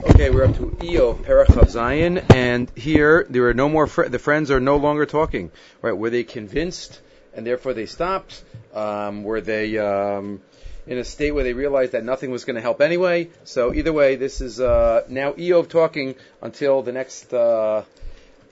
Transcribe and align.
Okay, 0.00 0.30
we're 0.30 0.44
up 0.44 0.54
to 0.54 0.66
Eov 0.78 1.24
Perach 1.24 1.68
Zion, 1.68 2.18
and 2.32 2.70
here 2.76 3.26
there 3.28 3.48
are 3.48 3.54
no 3.54 3.68
more. 3.68 3.88
Fr- 3.88 4.04
the 4.04 4.20
friends 4.20 4.48
are 4.52 4.60
no 4.60 4.76
longer 4.76 5.06
talking. 5.06 5.50
Right? 5.82 5.96
Were 5.96 6.08
they 6.08 6.22
convinced, 6.22 7.00
and 7.34 7.44
therefore 7.44 7.74
they 7.74 7.86
stopped? 7.86 8.44
Um, 8.72 9.24
were 9.24 9.40
they 9.40 9.76
um, 9.76 10.40
in 10.86 10.98
a 10.98 11.04
state 11.04 11.32
where 11.32 11.42
they 11.42 11.52
realized 11.52 11.92
that 11.92 12.04
nothing 12.04 12.30
was 12.30 12.44
going 12.44 12.54
to 12.54 12.62
help 12.62 12.80
anyway? 12.80 13.30
So 13.42 13.74
either 13.74 13.92
way, 13.92 14.14
this 14.14 14.40
is 14.40 14.60
uh, 14.60 15.02
now 15.08 15.32
Eov 15.32 15.68
talking 15.68 16.14
until 16.40 16.82
the 16.82 16.92
next 16.92 17.34
uh, 17.34 17.82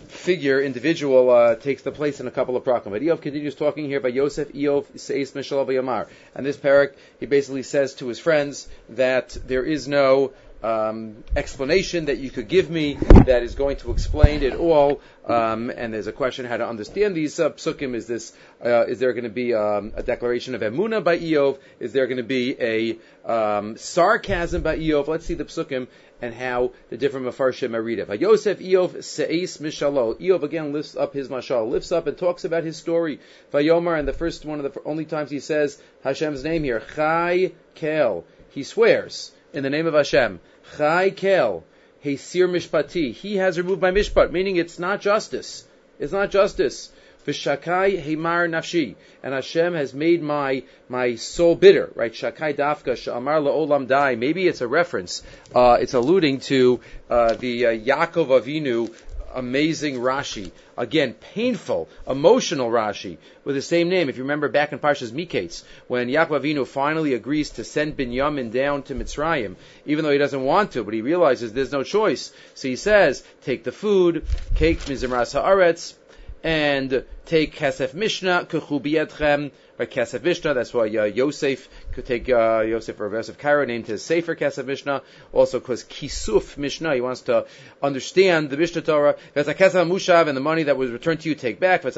figure, 0.08 0.60
individual, 0.60 1.30
uh, 1.30 1.54
takes 1.54 1.82
the 1.82 1.92
place 1.92 2.18
in 2.18 2.26
a 2.26 2.32
couple 2.32 2.56
of 2.56 2.64
prakim. 2.64 2.90
But 2.90 3.02
Eov 3.02 3.20
continues 3.20 3.54
talking 3.54 3.86
here 3.86 4.00
by 4.00 4.08
Yosef 4.08 4.52
Eov 4.52 4.98
Seis 4.98 5.30
Mishal 5.32 5.64
Yamar, 5.66 6.08
and 6.34 6.44
this 6.44 6.56
parak 6.56 6.94
he 7.20 7.26
basically 7.26 7.62
says 7.62 7.94
to 7.94 8.08
his 8.08 8.18
friends 8.18 8.68
that 8.88 9.36
there 9.46 9.64
is 9.64 9.86
no 9.86 10.32
um, 10.66 11.22
explanation 11.36 12.06
that 12.06 12.18
you 12.18 12.30
could 12.30 12.48
give 12.48 12.68
me 12.68 12.94
that 13.26 13.42
is 13.44 13.54
going 13.54 13.76
to 13.76 13.92
explain 13.92 14.42
it 14.42 14.54
all. 14.54 15.00
Um, 15.24 15.70
and 15.70 15.94
there's 15.94 16.08
a 16.08 16.12
question 16.12 16.44
how 16.44 16.56
to 16.56 16.66
understand 16.66 17.14
these 17.14 17.38
uh, 17.38 17.50
psukim. 17.50 17.94
Is 17.94 18.06
this 18.06 18.32
uh, 18.64 18.86
is 18.86 18.98
there 18.98 19.12
going 19.12 19.24
to 19.24 19.30
be 19.30 19.54
um, 19.54 19.92
a 19.94 20.02
declaration 20.02 20.56
of 20.56 20.62
emuna 20.62 21.04
by 21.04 21.18
Eov? 21.18 21.58
Is 21.78 21.92
there 21.92 22.06
going 22.06 22.16
to 22.16 22.24
be 22.24 22.56
a 22.60 22.98
um, 23.24 23.76
sarcasm 23.76 24.62
by 24.62 24.76
Eov? 24.78 25.06
Let's 25.06 25.26
see 25.26 25.34
the 25.34 25.44
psukim 25.44 25.86
and 26.20 26.34
how 26.34 26.72
the 26.90 26.96
different 26.96 27.26
mafarshim 27.26 27.74
are 27.74 27.82
read 27.82 28.00
it. 28.00 28.20
Yosef 28.20 28.58
Eov 28.58 29.04
seis 29.04 29.58
mishalo. 29.58 30.18
Eov 30.20 30.42
again 30.42 30.72
lifts 30.72 30.96
up 30.96 31.12
his 31.12 31.28
mashal, 31.28 31.70
lifts 31.70 31.92
up 31.92 32.08
and 32.08 32.18
talks 32.18 32.44
about 32.44 32.64
his 32.64 32.76
story. 32.76 33.20
Vayomar, 33.52 33.98
and 33.98 34.08
the 34.08 34.12
first 34.12 34.44
one 34.44 34.58
of 34.58 34.72
the 34.72 34.80
only 34.84 35.04
times 35.04 35.30
he 35.30 35.40
says 35.40 35.80
Hashem's 36.02 36.42
name 36.42 36.64
here, 36.64 36.82
Chai 36.96 37.52
Kel. 37.74 38.24
He 38.50 38.64
swears 38.64 39.32
in 39.52 39.62
the 39.62 39.70
name 39.70 39.86
of 39.86 39.94
Hashem. 39.94 40.40
Chai 40.76 41.10
Kel, 41.10 41.64
Heisir 42.04 42.48
Mishpati. 42.48 43.12
He 43.12 43.36
has 43.36 43.58
removed 43.58 43.82
my 43.82 43.90
mishpat, 43.90 44.30
meaning 44.30 44.56
it's 44.56 44.78
not 44.78 45.00
justice. 45.00 45.64
It's 45.98 46.12
not 46.12 46.30
justice. 46.30 46.90
V'shakai 47.26 48.00
Heimar 48.00 48.48
Nafshi. 48.48 48.94
And 49.22 49.34
Hashem 49.34 49.74
has 49.74 49.92
made 49.92 50.22
my, 50.22 50.62
my 50.88 51.16
soul 51.16 51.56
bitter, 51.56 51.90
right? 51.94 52.12
Shakai 52.12 52.54
Dafka 52.54 52.96
Sha'amar 52.96 53.42
La'olam 53.42 53.88
Dai. 53.88 54.14
Maybe 54.14 54.46
it's 54.46 54.60
a 54.60 54.68
reference. 54.68 55.22
Uh, 55.54 55.78
it's 55.80 55.94
alluding 55.94 56.40
to, 56.40 56.80
uh, 57.10 57.34
the 57.34 57.66
uh, 57.66 57.70
Yaakov 57.70 58.28
Avinu 58.28 58.94
amazing 59.36 59.96
Rashi. 59.96 60.50
Again, 60.76 61.14
painful, 61.14 61.88
emotional 62.08 62.70
Rashi 62.70 63.18
with 63.44 63.54
the 63.54 63.62
same 63.62 63.88
name. 63.88 64.08
If 64.08 64.16
you 64.16 64.24
remember 64.24 64.48
back 64.48 64.72
in 64.72 64.78
Parshas 64.78 65.12
Miketz, 65.12 65.62
when 65.86 66.08
Yaakov 66.08 66.40
Avinu 66.40 66.66
finally 66.66 67.14
agrees 67.14 67.50
to 67.50 67.64
send 67.64 67.96
Binyamin 67.96 68.50
down 68.50 68.82
to 68.84 68.94
Mitzrayim, 68.94 69.54
even 69.84 70.04
though 70.04 70.10
he 70.10 70.18
doesn't 70.18 70.42
want 70.42 70.72
to, 70.72 70.82
but 70.82 70.94
he 70.94 71.02
realizes 71.02 71.52
there's 71.52 71.70
no 71.70 71.84
choice. 71.84 72.32
So 72.54 72.68
he 72.68 72.76
says, 72.76 73.22
take 73.42 73.62
the 73.62 73.72
food, 73.72 74.24
cake 74.56 74.80
mizimras 74.80 75.40
haaretz, 75.40 75.94
and 76.42 77.04
take 77.26 77.56
Kesef 77.56 77.92
Mishnah, 77.92 78.46
Kechu 78.48 78.80
Bietchem, 78.80 79.50
by 79.76 79.86
Kesef 79.86 80.22
Mishnah. 80.22 80.54
That's 80.54 80.72
why 80.72 80.84
uh, 80.84 81.04
Yosef 81.04 81.68
could 81.92 82.06
take 82.06 82.28
uh, 82.28 82.60
Yosef 82.60 83.00
or 83.00 83.12
Yosef 83.12 83.38
Karo 83.38 83.64
named 83.64 83.86
his 83.86 84.02
Sefer 84.02 84.34
Kesef 84.34 84.64
Mishnah. 84.64 85.02
Also, 85.32 85.60
because 85.60 85.84
Kisuf 85.84 86.56
Mishnah, 86.56 86.94
he 86.94 87.00
wants 87.00 87.22
to 87.22 87.46
understand 87.82 88.50
the 88.50 88.56
Mishnah 88.56 88.82
Torah. 88.82 89.16
That's 89.34 89.48
a 89.48 89.54
Kesef 89.54 89.88
Mushav 89.88 90.28
and 90.28 90.36
the 90.36 90.40
money 90.40 90.64
that 90.64 90.76
was 90.76 90.90
returned 90.90 91.20
to 91.20 91.28
you, 91.28 91.34
take 91.34 91.60
back. 91.60 91.84
And 91.84 91.92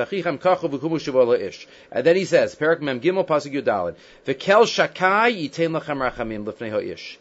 then 2.07 2.17
he 2.17 2.25
says, 2.25 2.55
Perak 2.55 2.83
Mem 2.83 3.01
Gimel 3.01 3.27
Pasuk 3.27 3.53
Yudalid, 3.53 3.97
V'kel 4.27 4.65
Shakai 4.65 5.49
Yitain 5.49 5.81
Lachem 5.81 6.11
Rachamim 6.11 6.45
Lifnei 6.45 6.71
Ha'ish. 6.71 7.19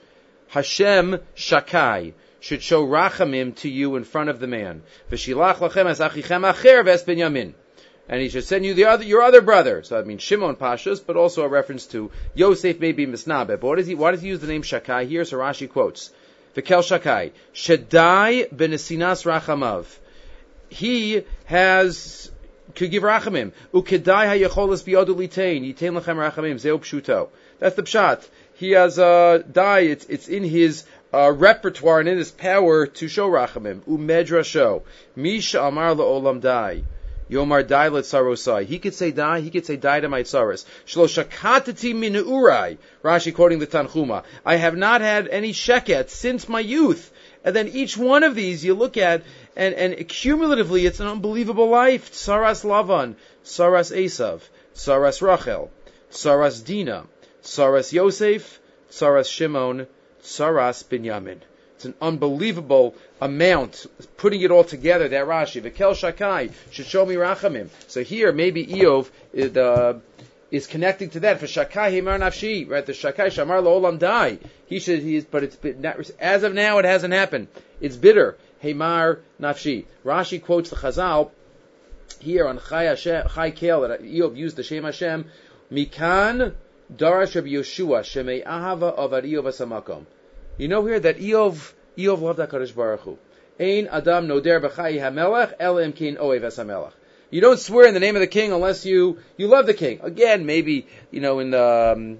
Hashem 0.50 1.19
Shakai 1.35 2.13
should 2.39 2.61
show 2.61 2.85
rachamim 2.85 3.55
to 3.58 3.69
you 3.69 3.95
in 3.95 4.03
front 4.03 4.30
of 4.30 4.39
the 4.39 4.47
man. 4.47 4.83
V'shilach 5.11 5.55
lachem 5.55 5.85
as 5.85 6.00
achichem 6.00 6.50
acher 6.50 6.83
v'es 6.83 7.03
binyamin 7.03 7.53
and 8.09 8.22
he 8.22 8.30
should 8.30 8.45
send 8.45 8.66
you 8.66 8.73
the 8.73 8.86
other, 8.86 9.03
your 9.03 9.22
other 9.22 9.41
brother. 9.41 9.84
So 9.84 9.95
that 9.95 10.07
means 10.07 10.22
Shimon 10.22 10.56
Pashas, 10.56 11.06
but 11.06 11.18
also 11.18 11.44
a 11.44 11.47
reference 11.47 11.85
to 11.88 12.12
Yosef 12.35 12.79
maybe 12.79 13.06
Misnabe. 13.06 13.47
But 13.47 13.63
what 13.63 13.75
does 13.78 13.88
he, 13.88 13.95
why 13.95 14.12
does 14.12 14.22
he 14.22 14.29
use 14.29 14.40
the 14.40 14.47
name 14.47 14.62
Shakai 14.62 15.07
here? 15.07 15.25
So 15.25 15.38
Rashi 15.38 15.69
quotes, 15.69 16.12
Vikel 16.56 16.81
Shakai, 16.81 17.31
Shaddai 17.53 18.46
benesinas 18.53 19.25
rachamav. 19.25 19.85
He 20.69 21.23
has, 21.46 22.31
could 22.75 22.91
give 22.91 23.03
rachamim. 23.03 23.51
Ukedai 23.73 24.03
hayacholas 24.03 24.84
biyadu 24.84 25.16
litain, 25.16 25.63
yitain 25.63 26.00
lechem 26.00 26.16
rachamim, 26.16 26.59
zeu 26.59 26.78
pshuto. 26.78 27.29
That's 27.59 27.75
the 27.75 27.84
pshat. 27.84 28.28
He 28.56 28.72
has, 28.72 28.97
uh, 28.97 29.44
die, 29.51 29.81
it's, 29.81 30.06
it's 30.06 30.28
in 30.28 30.44
his, 30.44 30.85
uh, 31.13 31.31
repertoire 31.31 32.00
and 32.00 32.09
in 32.09 32.17
his 32.17 32.31
power 32.31 32.88
to 32.88 33.07
show 33.07 33.29
rachamim. 33.29 33.81
Umedra 33.81 34.44
show. 34.44 34.84
Misha 35.16 35.63
amar 35.63 35.96
la'olam 35.96 36.41
dai. 36.41 36.84
Yomar 37.30 37.64
Dailet 37.64 38.04
Sarosai. 38.04 38.66
He 38.66 38.80
could 38.80 38.94
say 38.94 39.12
die, 39.12 39.42
he 39.42 39.50
could 39.50 39.66
say 39.66 39.76
die 39.76 40.00
to 40.00 40.10
my 40.10 40.24
tsaras. 40.24 40.66
Shloshakatati 40.86 41.94
minurai. 41.94 42.78
Rashi 43.04 43.34
quoting 43.34 43.60
the 43.60 43.68
Tanchuma. 43.68 44.24
I 44.46 44.56
have 44.56 44.78
not 44.78 45.02
had 45.02 45.28
any 45.28 45.52
sheket 45.52 46.10
since 46.10 46.48
my 46.48 46.62
youth. 46.62 47.12
And 47.44 47.56
then 47.56 47.68
each 47.68 47.98
one 47.98 48.24
of 48.24 48.36
these 48.36 48.64
you 48.64 48.74
look 48.74 48.98
at, 48.98 49.24
and, 49.56 49.74
and 49.74 50.08
cumulatively 50.08 50.86
it's 50.86 51.00
an 51.00 51.08
unbelievable 51.08 51.70
life. 51.70 52.12
Saras 52.12 52.64
Lavan, 52.64 53.16
Saras 53.44 53.96
Esav, 53.96 54.42
Saras 54.76 55.22
Rachel, 55.22 55.72
Saras 56.12 56.64
Dina, 56.64 57.06
Saras 57.42 57.92
Yosef, 57.92 58.59
Saras 58.90 59.32
Shimon, 59.32 59.88
Saras 60.22 60.84
Binyamin. 60.84 61.40
It's 61.78 61.86
an 61.86 61.94
unbelievable 62.02 62.96
amount. 63.22 63.86
Putting 64.18 64.42
it 64.42 64.50
all 64.50 64.64
together, 64.64 65.10
that 65.10 65.26
Rashi, 65.28 65.62
Vikel 65.62 65.94
Shakai, 65.94 66.52
should 66.72 66.88
show 66.88 67.06
me 67.06 67.14
Rachamim. 67.14 67.70
So 67.86 68.04
here, 68.04 68.32
maybe 68.32 68.66
Eov 68.66 69.12
is, 69.32 69.56
uh, 69.56 70.00
is 70.50 70.66
connecting 70.66 71.12
to 71.12 71.20
that. 71.20 71.40
For 71.40 71.46
Shakai 71.46 71.92
Himar 71.92 72.18
Nafshi, 72.18 72.68
right? 72.68 72.84
The 72.84 72.94
Shakai 72.94 73.28
Shamar 73.28 73.62
Olam 73.62 74.00
Dai. 74.00 74.40
He 74.66 74.80
should, 74.80 75.04
he 75.04 75.18
is, 75.18 75.26
but 75.26 75.44
it's, 75.44 76.10
as 76.20 76.42
of 76.42 76.56
now, 76.56 76.80
it 76.80 76.86
hasn't 76.86 77.14
happened. 77.14 77.48
It's 77.80 77.96
bitter. 77.96 78.38
Himar 78.64 79.20
Nafshi. 79.40 79.86
Rashi 80.04 80.42
quotes 80.42 80.72
the 80.72 80.78
Chazal 80.78 81.30
here 82.20 82.48
on 82.48 82.59
Chai, 82.59 82.86
Hashem, 82.86 83.28
Chai 83.36 83.52
Kel 83.52 83.82
that 83.82 84.02
Eov 84.02 84.36
used 84.36 84.56
the 84.56 84.64
Shem 84.64 84.84
Hashem. 84.84 85.26
Mikan 85.72 86.56
Darash 86.92 87.36
Rabbi 87.36 87.50
Yeshua 87.50 88.00
Shemei 88.00 88.44
Ahava 88.44 88.96
of 88.96 89.12
Eov 89.12 89.44
Asamakom. 89.44 90.08
You 90.57 90.68
know 90.68 90.84
here 90.88 91.00
that 91.00 91.19
Eov, 91.19 91.73
Eov 92.00 92.22
loved 92.22 92.40
HaKadosh 92.40 92.75
Baruch 92.75 93.01
Hu. 93.01 93.19
Ein 93.59 93.88
Adam 93.91 94.28
Noder 94.28 94.59
B'chai 94.59 95.00
HaMelech 95.00 95.53
Elim 95.59 95.94
Kin 95.94 96.16
Oev 96.16 96.41
HaMelech. 96.41 96.94
You 97.29 97.41
don't 97.41 97.59
swear 97.59 97.88
in 97.88 97.94
the 97.94 98.00
name 98.00 98.16
of 98.16 98.22
the 98.22 98.28
king 98.28 98.51
unless 98.51 98.84
you, 98.84 99.19
you 99.38 99.47
love 99.50 99.67
the 99.67 99.75
king. 99.75 100.00
Again, 100.01 100.47
maybe, 100.47 100.88
you 101.12 101.22
know, 101.22 101.38
in 101.38 101.51
the, 101.51 101.94
um, 101.96 102.19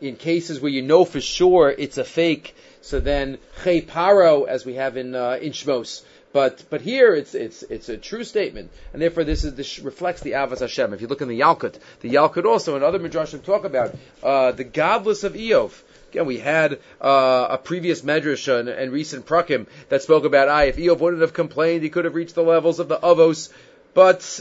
in 0.00 0.16
cases 0.16 0.58
where 0.58 0.70
you 0.70 0.80
know 0.80 1.04
for 1.04 1.20
sure 1.20 1.68
it's 1.68 1.98
a 1.98 2.04
fake, 2.04 2.54
so 2.80 2.98
then 2.98 3.36
Chei 3.62 3.86
Paro, 3.86 4.48
as 4.48 4.64
we 4.64 4.76
have 4.76 4.96
in, 4.96 5.14
uh, 5.14 5.36
in 5.42 5.52
Shmos. 5.52 6.02
But 6.32 6.64
but 6.70 6.80
here 6.80 7.14
it's 7.14 7.34
it's 7.34 7.64
it's 7.64 7.88
a 7.88 7.96
true 7.96 8.22
statement, 8.22 8.70
and 8.92 9.02
therefore 9.02 9.24
this 9.24 9.42
is 9.42 9.54
this 9.54 9.80
reflects 9.80 10.20
the 10.20 10.32
Avos 10.32 10.60
Hashem. 10.60 10.94
If 10.94 11.00
you 11.00 11.08
look 11.08 11.22
in 11.22 11.28
the 11.28 11.40
Yalkut, 11.40 11.76
the 12.00 12.10
Yalkut 12.10 12.44
also 12.44 12.76
and 12.76 12.84
other 12.84 13.00
midrashim 13.00 13.42
talk 13.42 13.64
about 13.64 13.96
uh, 14.22 14.52
the 14.52 14.62
godless 14.62 15.24
of 15.24 15.34
Eov. 15.34 15.72
Again, 16.12 16.26
we 16.26 16.38
had 16.38 16.78
uh, 17.00 17.48
a 17.50 17.58
previous 17.58 18.02
medrash 18.02 18.46
and, 18.52 18.68
and, 18.68 18.92
recent 18.92 19.26
prakim 19.26 19.66
that 19.90 20.02
spoke 20.02 20.24
about, 20.24 20.48
ah, 20.48 20.62
if 20.62 20.76
Eov 20.76 20.98
wouldn't 20.98 21.22
have 21.22 21.32
complained, 21.32 21.84
he 21.84 21.88
could 21.88 22.04
have 22.04 22.16
reached 22.16 22.34
the 22.34 22.42
levels 22.42 22.80
of 22.80 22.88
the 22.88 22.98
Avos, 22.98 23.48
but 23.94 24.40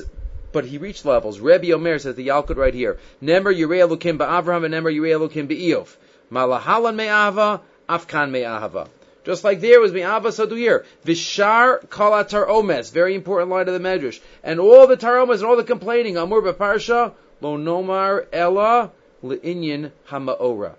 but 0.52 0.66
he 0.66 0.78
reached 0.78 1.06
levels. 1.06 1.40
Rebbe 1.40 1.72
Omer 1.74 2.00
says 2.00 2.16
the 2.16 2.28
Yalkut 2.28 2.58
right 2.58 2.74
here. 2.74 3.00
Nemer 3.22 3.56
Yirei 3.56 3.88
Elokim 3.88 4.18
ba'Avraham 4.18 4.66
and 4.66 4.74
Nemer 4.74 4.94
Yirei 4.94 5.18
Elokim 5.18 5.48
ba'Eov. 5.48 5.96
Malahalan 6.32 6.96
me'ava, 6.96 7.62
Afkan 7.88 8.32
me'ahava. 8.32 8.88
Just 9.26 9.44
like 9.44 9.60
there 9.60 9.82
was 9.82 9.92
do 9.92 10.56
here. 10.56 10.86
Vishar 11.06 11.90
kala 11.90 12.26
omes. 12.26 12.90
Very 12.92 13.16
important 13.16 13.50
line 13.52 13.68
of 13.68 13.74
the 13.74 13.80
Medrash. 13.80 14.20
And 14.44 14.60
all 14.60 14.88
the 14.88 14.98
taromes 14.98 15.36
and 15.36 15.44
all 15.44 15.58
the 15.58 15.64
complaining. 15.64 16.18
Amur 16.18 16.42
b'parsha, 16.42 17.14
lo 17.42 17.58
nomar 17.58 18.26
ella 18.32 18.92
le'inyan 19.24 19.92
ha'ma'ora. 20.06 20.76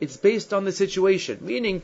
It's 0.00 0.16
based 0.16 0.54
on 0.54 0.64
the 0.64 0.72
situation. 0.72 1.38
Meaning, 1.42 1.82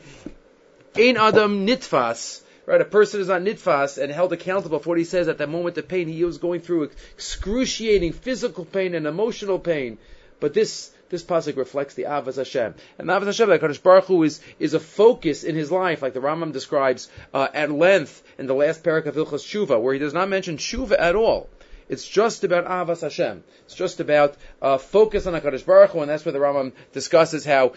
ein 0.97 1.17
adam 1.17 1.67
nitfas, 1.67 2.41
right? 2.65 2.81
A 2.81 2.85
person 2.85 3.21
is 3.21 3.29
not 3.29 3.43
nitfas 3.43 4.03
and 4.03 4.11
held 4.11 4.33
accountable 4.33 4.79
for 4.79 4.91
what 4.91 4.99
he 4.99 5.05
says 5.05 5.29
at 5.29 5.39
that 5.39 5.49
moment 5.49 5.77
of 5.77 5.89
pain. 5.89 6.09
He 6.09 6.25
was 6.25 6.39
going 6.39 6.61
through 6.61 6.91
excruciating 7.15 8.13
physical 8.13 8.65
pain 8.65 8.95
and 8.95 9.07
emotional 9.07 9.59
pain. 9.59 9.99
But 10.41 10.55
this, 10.55 10.91
this 11.09 11.23
pasuk 11.23 11.57
reflects 11.57 11.95
the 11.95 12.05
Avos 12.05 12.37
Hashem. 12.37 12.75
And 12.99 13.09
the 13.09 13.13
Avos 13.13 13.27
Hashem, 13.27 13.49
that 13.49 13.61
Kadosh 13.61 13.83
Baruch 13.83 14.07
Hu 14.07 14.23
is, 14.23 14.41
is 14.59 14.75
a 14.75 14.81
focus 14.81 15.45
in 15.45 15.55
his 15.55 15.71
life, 15.71 16.03
like 16.03 16.15
the 16.15 16.21
Rambam 16.21 16.53
describes 16.53 17.09
uh, 17.33 17.49
at 17.55 17.71
length 17.71 18.23
in 18.39 18.47
the 18.47 18.55
last 18.55 18.83
parak 18.83 19.07
of 19.07 19.15
Hilchas 19.15 19.45
Shuva, 19.45 19.81
where 19.81 19.95
he 19.95 20.01
does 20.01 20.15
not 20.15 20.29
mention 20.29 20.57
Shuva 20.57 20.99
at 20.99 21.15
all. 21.15 21.49
It's 21.89 22.07
just 22.07 22.43
about 22.43 22.67
Avas 22.67 23.03
Hashem. 23.03 23.45
It's 23.65 23.75
just 23.75 24.01
about 24.01 24.37
uh, 24.61 24.79
focus 24.79 25.27
on 25.27 25.35
HaKadosh 25.35 25.65
Baruch 25.65 25.91
Hu, 25.91 26.01
and 26.01 26.11
that's 26.11 26.25
where 26.25 26.33
the 26.33 26.39
Rambam 26.39 26.73
discusses 26.93 27.45
how 27.45 27.73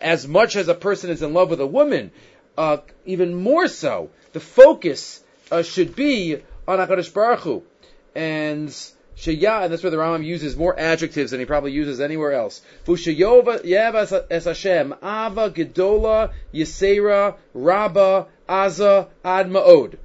as 0.00 0.26
much 0.26 0.56
as 0.56 0.68
a 0.68 0.74
person 0.74 1.10
is 1.10 1.22
in 1.22 1.34
love 1.34 1.50
with 1.50 1.60
a 1.60 1.66
woman, 1.66 2.10
uh, 2.56 2.78
even 3.04 3.34
more 3.34 3.68
so, 3.68 4.10
the 4.32 4.40
focus 4.40 5.22
uh, 5.50 5.62
should 5.62 5.94
be 5.94 6.36
on 6.66 6.78
Hakadosh 6.78 7.12
Baruch 7.12 7.40
Hu, 7.40 7.62
and 8.14 8.74
Shaya, 9.16 9.62
and 9.62 9.72
that's 9.72 9.82
where 9.82 9.90
the 9.90 9.96
Rambam 9.96 10.24
uses 10.24 10.56
more 10.56 10.78
adjectives 10.78 11.30
than 11.30 11.40
he 11.40 11.46
probably 11.46 11.72
uses 11.72 12.00
anywhere 12.00 12.32
else. 12.32 12.60
Fushayova 12.84 13.60
es 14.30 14.44
Hashem, 14.44 14.92
Ava, 15.02 15.50
Gedola, 15.50 16.32
Yisera, 16.52 17.36
Rabba, 17.54 18.26
Aza, 18.48 19.08
Ad 19.24 19.50
Ma'od. 19.50 19.98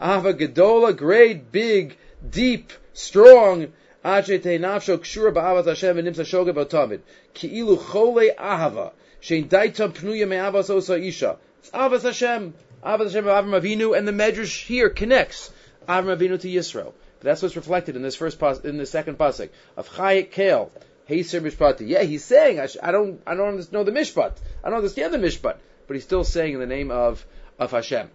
Ava 0.00 0.34
Gedola, 0.34 0.96
great, 0.96 1.52
big, 1.52 1.96
deep, 2.28 2.72
strong, 2.92 3.68
Ache 4.04 4.42
Te 4.42 4.58
Nafsho 4.58 4.98
Kshura 4.98 5.32
Ba'avas 5.32 5.66
Hashem 5.66 5.96
V'nimsa 5.96 6.24
Shoga 6.24 6.52
B'Otamid. 6.52 7.00
Ki'ilu 7.34 7.78
Chole 7.78 8.34
Ahava. 8.34 8.92
Shein 9.22 9.48
Daitam 9.48 9.92
Pnuya 9.92 10.26
Me'avas 10.26 10.70
Osa 10.70 10.98
Isha. 10.98 11.36
It's 11.60 11.70
Avas 11.70 12.02
Hashem. 12.02 12.54
Avas 12.82 13.04
Hashem 13.04 13.28
of 13.28 13.44
Avram 13.44 13.60
Avinu, 13.60 13.96
and 13.96 14.08
the 14.08 14.12
Medrash 14.12 14.64
here 14.64 14.88
connects 14.88 15.52
Avram 15.86 16.16
Avinu 16.16 16.40
to 16.40 16.48
Yisro. 16.48 16.94
But 17.20 17.28
that's 17.28 17.42
what's 17.42 17.56
reflected 17.56 17.96
in 17.96 18.02
this 18.02 18.16
first 18.16 18.38
pas- 18.38 18.60
in 18.60 18.78
the 18.78 18.86
second 18.86 19.18
pasuk 19.18 19.50
of 19.76 19.88
Chayik 19.90 20.30
Kale. 20.32 20.70
Heiser 21.08 21.40
Mishpati. 21.40 21.88
Yeah, 21.88 22.02
he's 22.02 22.24
saying 22.24 22.60
I, 22.60 22.66
sh- 22.66 22.76
I 22.82 22.92
don't 22.92 23.20
I 23.26 23.34
don't 23.34 23.72
know 23.72 23.84
the 23.84 23.92
Mishpat. 23.92 24.36
I 24.62 24.68
don't 24.70 24.78
understand 24.78 25.12
the 25.12 25.18
Mishpat, 25.18 25.56
but 25.86 25.94
he's 25.94 26.04
still 26.04 26.24
saying 26.24 26.54
in 26.54 26.60
the 26.60 26.66
name 26.66 26.90
of 26.90 27.26
of 27.58 27.72
Hashem. 27.72 28.08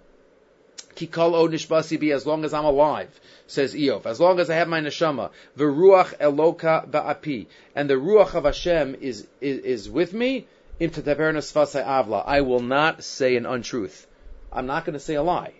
Kikal 0.95 1.33
o 1.33 1.47
nishbasi 1.47 1.99
be 1.99 2.13
as 2.13 2.25
long 2.25 2.45
as 2.45 2.53
I'm 2.53 2.63
alive, 2.63 3.19
says 3.47 3.75
Eov. 3.75 4.05
As 4.05 4.21
long 4.21 4.39
as 4.39 4.49
I 4.49 4.55
have 4.55 4.69
my 4.69 4.79
neshama, 4.79 5.31
v'ruach 5.57 6.17
eloka 6.19 6.89
ba'api, 6.89 7.47
and 7.75 7.89
the 7.89 7.95
ruach 7.95 8.33
of 8.33 8.45
Hashem 8.45 8.95
is 9.01 9.27
is, 9.41 9.59
is 9.59 9.89
with 9.89 10.13
me. 10.13 10.47
Im 10.79 10.89
avla. 10.89 12.23
I 12.25 12.41
will 12.41 12.61
not 12.61 13.03
say 13.03 13.35
an 13.35 13.45
untruth. 13.45 14.07
I'm 14.51 14.67
not 14.67 14.85
going 14.85 14.93
to 14.93 14.99
say 14.99 15.15
a 15.15 15.23
lie. 15.23 15.53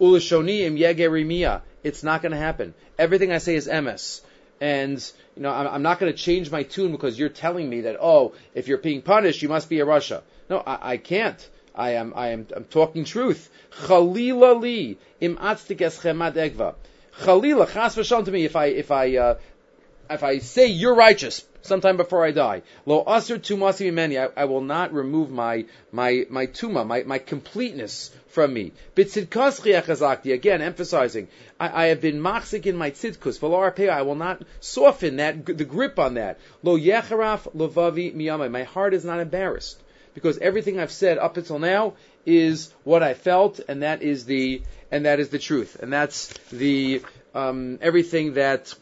Ulashoni 0.00 0.60
im 0.60 0.76
yegerimia. 0.76 1.62
It's 1.82 2.02
not 2.02 2.22
going 2.22 2.32
to 2.32 2.38
happen. 2.38 2.74
Everything 2.98 3.32
I 3.32 3.38
say 3.38 3.54
is 3.54 3.68
emes. 3.68 4.20
And, 4.60 4.98
you 5.36 5.42
know, 5.42 5.50
I'm, 5.50 5.66
I'm 5.66 5.82
not 5.82 5.98
going 5.98 6.12
to 6.12 6.18
change 6.18 6.50
my 6.50 6.62
tune 6.62 6.92
because 6.92 7.18
you're 7.18 7.28
telling 7.28 7.68
me 7.68 7.82
that, 7.82 7.96
oh, 8.00 8.32
if 8.54 8.68
you're 8.68 8.78
being 8.78 9.02
punished, 9.02 9.42
you 9.42 9.48
must 9.48 9.68
be 9.68 9.80
a 9.80 9.86
Rasha. 9.86 10.22
No, 10.48 10.58
I, 10.58 10.92
I 10.92 10.96
can't. 10.96 11.48
I 11.74 11.90
am, 11.92 12.14
I 12.16 12.28
am, 12.28 12.46
I'm 12.56 12.64
talking 12.64 13.04
truth. 13.04 13.50
Chalila 13.82 14.60
li 14.60 14.96
im 15.20 15.36
egva. 15.36 16.74
Chalila, 17.20 17.70
chas 17.70 17.96
v'sham 17.96 18.24
to 18.24 18.30
me, 18.30 18.44
if 18.44 18.56
I, 18.56 18.66
if 18.66 18.90
I, 18.90 19.16
uh, 19.16 19.34
if 20.08 20.22
I 20.22 20.38
say 20.38 20.68
you're 20.68 20.94
righteous 20.94 21.44
sometime 21.66 21.96
before 21.96 22.24
I 22.24 22.30
die, 22.30 22.62
lo 22.84 23.04
asr 23.04 23.38
tumasi 23.38 23.90
mimeni, 23.90 24.18
I, 24.18 24.42
I 24.42 24.44
will 24.44 24.60
not 24.60 24.92
remove 24.92 25.30
my 25.30 25.64
my 25.92 26.26
my 26.30 26.46
tuma, 26.46 26.86
my, 26.86 27.02
my 27.02 27.18
completeness 27.18 28.10
from 28.28 28.52
me. 28.52 28.72
Again 28.96 30.62
emphasizing, 30.62 31.28
I, 31.58 31.84
I 31.84 31.86
have 31.86 32.00
been 32.00 32.20
machzik 32.20 32.66
in 32.66 32.76
my 32.76 32.90
tzidkus, 32.90 33.38
v'lo 33.38 33.88
I 33.88 34.02
will 34.02 34.14
not 34.14 34.42
soften 34.60 35.16
that 35.16 35.46
the 35.46 35.64
grip 35.64 35.98
on 35.98 36.14
that. 36.14 36.38
Lo 36.62 36.78
yecharaf 36.78 37.54
lovavi 37.54 38.14
miyamai, 38.14 38.50
my 38.50 38.64
heart 38.64 38.94
is 38.94 39.04
not 39.04 39.20
embarrassed 39.20 39.82
because 40.14 40.38
everything 40.38 40.80
I've 40.80 40.92
said 40.92 41.18
up 41.18 41.36
until 41.36 41.58
now 41.58 41.92
is 42.24 42.72
what 42.84 43.02
I 43.02 43.14
felt, 43.14 43.60
and 43.68 43.82
that 43.82 44.02
is 44.02 44.24
the 44.24 44.62
and 44.90 45.04
that 45.04 45.20
is 45.20 45.28
the 45.28 45.38
truth, 45.38 45.76
and 45.80 45.92
that's 45.92 46.28
the 46.50 47.02
um, 47.34 47.78
everything 47.82 48.34
that 48.34 48.74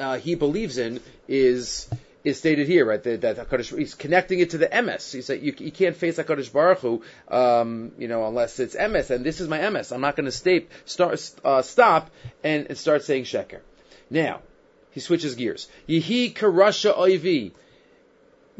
uh, 0.00 0.18
he 0.18 0.34
believes 0.34 0.78
in 0.78 1.00
is 1.28 1.88
is 2.22 2.38
stated 2.38 2.66
here, 2.66 2.84
right? 2.84 3.02
That, 3.02 3.22
that 3.22 3.36
HaKadosh, 3.36 3.78
he's 3.78 3.94
connecting 3.94 4.40
it 4.40 4.50
to 4.50 4.58
the 4.58 4.66
emes. 4.66 5.10
He 5.12 5.22
said 5.22 5.42
you, 5.42 5.54
you 5.58 5.72
can't 5.72 5.96
face 5.96 6.18
Hakadosh 6.18 6.52
Baruch 6.52 6.80
Hu, 6.80 7.02
um, 7.28 7.92
you 7.98 8.08
know, 8.08 8.26
unless 8.26 8.60
it's 8.60 8.76
emes, 8.76 9.10
and 9.10 9.24
this 9.24 9.40
is 9.40 9.48
my 9.48 9.58
emes. 9.58 9.92
I'm 9.92 10.02
not 10.02 10.16
going 10.16 10.30
to 10.30 11.44
uh, 11.44 11.62
stop 11.62 12.10
and, 12.44 12.66
and 12.68 12.76
start 12.76 13.04
saying 13.04 13.24
sheker. 13.24 13.60
Now 14.10 14.40
he 14.90 15.00
switches 15.00 15.34
gears. 15.34 15.68
Yehi 15.88 16.34
karasha 16.34 16.96
oivi 16.96 17.52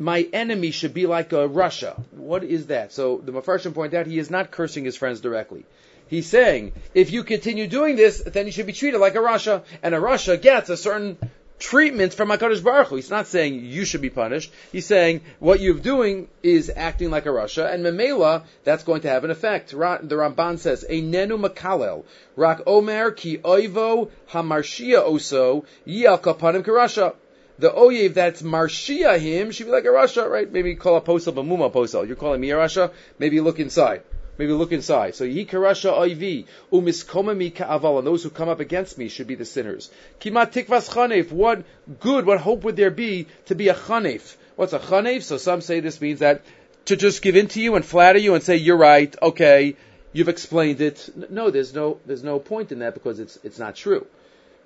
my 0.01 0.27
enemy 0.33 0.71
should 0.71 0.95
be 0.95 1.07
like 1.07 1.33
a 1.33 1.47
Rasha. 1.47 2.03
What 2.13 2.43
is 2.43 2.69
that? 2.69 2.91
So 2.91 3.19
the 3.19 3.33
Mepharshim 3.33 3.75
point 3.75 3.93
out 3.93 4.07
he 4.07 4.19
is 4.19 4.31
not 4.31 4.51
cursing 4.51 4.85
his 4.85 4.97
friends 4.97 5.21
directly. 5.21 5.67
He's 6.11 6.27
saying, 6.27 6.73
if 6.93 7.13
you 7.13 7.23
continue 7.23 7.69
doing 7.69 7.95
this, 7.95 8.21
then 8.21 8.47
you 8.47 8.53
should 8.53 8.67
be 8.67 8.73
treated 8.73 8.99
like 8.99 9.15
a 9.15 9.19
Rasha, 9.19 9.63
and 9.81 9.95
a 9.95 9.99
Rasha 9.99 10.43
gets 10.43 10.69
a 10.69 10.77
certain 10.77 11.17
treatment 11.61 12.13
from 12.13 12.31
HaKadosh 12.31 12.65
Baruch 12.65 12.89
Hu. 12.89 12.97
He's 12.97 13.11
not 13.11 13.29
saying 13.29 13.65
you 13.65 13.85
should 13.85 14.01
be 14.01 14.11
punished. 14.11 14.53
He's 14.73 14.87
saying 14.87 15.21
what 15.39 15.61
you're 15.61 15.75
doing 15.75 16.27
is 16.43 16.69
acting 16.75 17.13
like 17.13 17.27
a 17.27 17.29
Rasha, 17.29 17.73
and 17.73 17.85
Memela, 17.85 18.43
that's 18.65 18.83
going 18.83 19.03
to 19.03 19.09
have 19.09 19.23
an 19.23 19.31
effect. 19.31 19.71
The 19.71 19.77
Ramban 19.77 20.59
says, 20.59 20.85
Einenu 20.91 21.39
makalel, 21.39 22.03
rak 22.35 22.63
omer 22.67 23.13
ki 23.13 23.39
oivo 23.39 24.11
hamarshia 24.31 25.07
oso, 25.07 25.65
yal 25.85 26.19
kapanim 26.19 26.65
karasha 26.65 27.15
the 27.61 27.71
oyev 27.71 28.15
that's 28.15 28.43
marshia 28.43 29.19
him 29.19 29.51
should 29.51 29.67
be 29.67 29.73
like 29.73 29.85
a 29.85 29.89
Rasha, 29.89 30.29
right? 30.29 30.51
Maybe 30.51 30.75
call 30.75 30.97
a 30.97 31.03
posel 31.03 31.35
b'muma 31.35 31.71
posel. 31.71 32.07
You're 32.07 32.17
calling 32.17 32.41
me 32.41 32.51
a 32.51 32.57
Rasha. 32.57 32.91
Maybe 33.19 33.41
look 33.41 33.61
inside. 33.61 34.03
Maybe 34.39 34.53
look 34.53 34.73
inside. 34.73 35.15
So 35.15 35.25
yikarasha 35.25 35.93
oivi 35.93 36.47
umiskomami 36.73 37.55
ka'aval, 37.55 37.99
and 37.99 38.07
those 38.07 38.23
who 38.23 38.31
come 38.31 38.49
up 38.49 38.61
against 38.61 38.97
me 38.97 39.09
should 39.09 39.27
be 39.27 39.35
the 39.35 39.45
sinners. 39.45 39.91
Kimat 40.21 40.53
tikvas 40.53 40.89
chanef. 40.89 41.31
What 41.31 41.65
good, 42.01 42.27
what 42.27 42.41
hope 42.41 42.65
would 42.65 42.77
there 42.77 42.91
be 42.91 43.27
to 43.47 43.55
be 43.55 43.69
a 43.69 43.75
chanef? 43.75 44.37
What's 44.57 44.73
a 44.73 44.79
chanef? 44.79 45.23
So 45.23 45.37
some 45.37 45.61
say 45.61 45.81
this 45.81 46.01
means 46.01 46.21
that 46.21 46.43
to 46.87 46.97
just 46.97 47.23
give 47.23 47.37
in 47.37 47.49
to 47.49 47.61
you 47.61 47.77
and 47.77 47.85
flatter 47.85 48.19
you 48.19 48.35
and 48.35 48.43
say 48.43 48.57
you're 48.57 48.77
right, 48.77 49.15
okay, 49.23 49.77
you've 50.13 50.29
explained 50.29 50.81
it. 50.81 51.09
No, 51.31 51.51
there's 51.51 51.75
no 51.75 51.99
there's 52.07 52.25
no 52.25 52.39
point 52.39 52.73
in 52.73 52.81
that 52.81 52.95
because 52.95 53.21
it's 53.21 53.39
it's 53.45 53.59
not 53.59 53.77
true. 53.77 54.07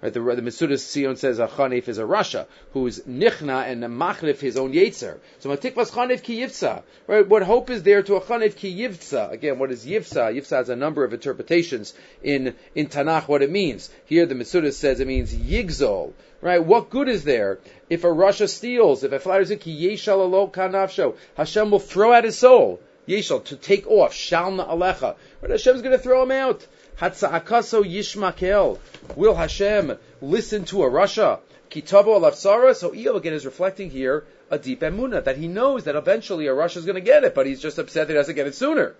Right? 0.04 0.12
The, 0.12 0.20
the 0.20 0.42
Mesudas 0.42 0.92
Sion 0.92 1.16
says 1.16 1.38
a 1.38 1.46
chanif 1.46 1.88
is 1.88 1.96
a 1.96 2.02
Rasha 2.02 2.44
who's 2.74 3.00
nichna 3.00 3.66
and 3.66 3.82
machlif 3.84 4.38
his 4.38 4.58
own 4.58 4.74
yetzer. 4.74 5.18
So 5.38 5.48
matikvas 5.48 5.92
chanif 5.92 6.22
ki 6.22 6.40
yivtza. 6.40 6.82
Right? 7.06 7.26
What 7.26 7.42
hope 7.42 7.70
is 7.70 7.84
there 7.84 8.02
to 8.02 8.16
a 8.16 8.20
chanif 8.20 8.54
ki 8.54 8.80
yivtza? 8.80 9.32
Again, 9.32 9.58
what 9.58 9.70
is 9.72 9.86
yivtza? 9.86 10.36
Yivtza 10.36 10.56
has 10.56 10.68
a 10.68 10.76
number 10.76 11.04
of 11.04 11.14
interpretations 11.14 11.94
in 12.22 12.54
in 12.74 12.88
Tanakh. 12.88 13.28
What 13.28 13.40
it 13.40 13.50
means 13.50 13.88
here, 14.04 14.26
the 14.26 14.34
Mesudas 14.34 14.74
says 14.74 15.00
it 15.00 15.06
means 15.06 15.34
yigzol. 15.34 16.12
Right? 16.42 16.62
What 16.62 16.90
good 16.90 17.08
is 17.08 17.24
there 17.24 17.60
if 17.88 18.04
a 18.04 18.08
Rasha 18.08 18.46
steals? 18.46 19.04
If 19.04 19.12
a 19.12 19.18
flatters 19.18 19.50
it 19.50 19.62
ki 19.62 19.88
yeshal 19.88 20.18
alo 20.18 20.48
kanafsho, 20.48 21.16
Hashem 21.34 21.70
will 21.70 21.78
throw 21.78 22.12
out 22.12 22.24
his 22.24 22.36
soul. 22.36 22.78
Yeshal 23.08 23.42
to 23.44 23.56
take 23.56 23.86
off. 23.86 24.12
Shalna 24.12 24.68
alecha. 24.68 25.16
Right? 25.40 25.52
Hashem's 25.52 25.80
going 25.80 25.96
to 25.96 25.98
throw 25.98 26.22
him 26.22 26.30
out. 26.30 26.66
Hatza'akaso 26.98 27.82
yishmakel. 27.82 28.78
Will 29.16 29.34
Hashem 29.34 29.98
listen 30.22 30.64
to 30.66 30.84
a 30.84 30.90
Rasha? 30.90 31.40
Kitabo 31.70 32.20
alafsara. 32.20 32.74
So 32.74 32.90
Eov 32.90 33.16
again 33.16 33.32
is 33.32 33.44
reflecting 33.44 33.90
here 33.90 34.24
a 34.50 34.58
deep 34.58 34.80
emuna 34.80 35.24
that 35.24 35.36
he 35.36 35.48
knows 35.48 35.84
that 35.84 35.96
eventually 35.96 36.46
a 36.46 36.52
Rasha 36.52 36.76
is 36.76 36.84
going 36.84 36.94
to 36.94 37.00
get 37.00 37.24
it, 37.24 37.34
but 37.34 37.46
he's 37.46 37.60
just 37.60 37.78
upset 37.78 38.06
that 38.06 38.12
he 38.12 38.18
doesn't 38.18 38.34
get 38.36 38.46
it 38.46 38.54
sooner. 38.54 38.94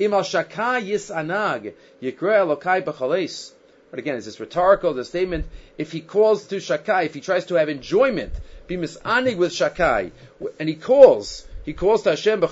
Imal 0.00 0.24
shaka 0.24 0.84
yisanag 0.84 1.72
yikra 2.02 2.58
elokai. 2.58 3.52
But 3.90 4.00
again, 4.00 4.16
it's 4.16 4.26
this 4.26 4.40
rhetorical, 4.40 4.94
the 4.94 5.04
statement, 5.04 5.46
if 5.78 5.92
he 5.92 6.00
calls 6.00 6.46
to 6.48 6.56
Shakai, 6.56 7.06
if 7.06 7.14
he 7.14 7.20
tries 7.20 7.46
to 7.46 7.54
have 7.54 7.68
enjoyment, 7.68 8.32
be 8.66 8.76
misanig 8.76 9.36
with 9.36 9.52
Shakai, 9.52 10.10
and 10.58 10.68
he 10.68 10.74
calls, 10.74 11.46
he 11.64 11.72
calls 11.72 12.02
to 12.02 12.10
Hashem 12.10 12.42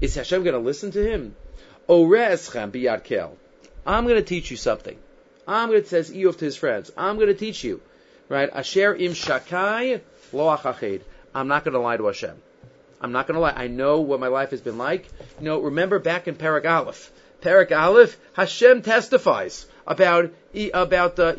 is 0.00 0.14
Hashem 0.14 0.42
going 0.42 0.54
to 0.54 0.58
listen 0.58 0.90
to 0.90 1.02
him? 1.02 1.36
Oreeschem 1.88 2.70
biyad 2.70 3.04
kel. 3.04 3.36
I'm 3.88 4.04
going 4.04 4.16
to 4.16 4.22
teach 4.22 4.50
you 4.50 4.58
something. 4.58 4.98
I'm 5.46 5.70
going 5.70 5.82
to, 5.82 5.88
says 5.88 6.10
Eov 6.10 6.36
to 6.38 6.44
his 6.44 6.56
friends, 6.56 6.90
I'm 6.94 7.16
going 7.16 7.28
to 7.28 7.34
teach 7.34 7.64
you, 7.64 7.80
right? 8.28 8.50
Asher 8.52 8.94
im 8.94 9.12
shakai 9.12 10.02
lo 10.30 10.54
achached. 10.54 11.00
I'm 11.34 11.48
not 11.48 11.64
going 11.64 11.72
to 11.72 11.80
lie 11.80 11.96
to 11.96 12.04
Hashem. 12.04 12.36
I'm 13.00 13.12
not 13.12 13.26
going 13.26 13.36
to 13.36 13.40
lie. 13.40 13.54
I 13.56 13.68
know 13.68 14.00
what 14.00 14.20
my 14.20 14.28
life 14.28 14.50
has 14.50 14.60
been 14.60 14.76
like. 14.76 15.08
You 15.38 15.46
know, 15.46 15.60
remember 15.60 15.98
back 15.98 16.28
in 16.28 16.34
Parak 16.34 16.68
Aleph. 16.68 17.10
Parak 17.40 17.72
Aleph, 17.72 18.18
Hashem 18.34 18.82
testifies 18.82 19.66
about, 19.86 20.34
about 20.74 21.18
uh. 21.18 21.34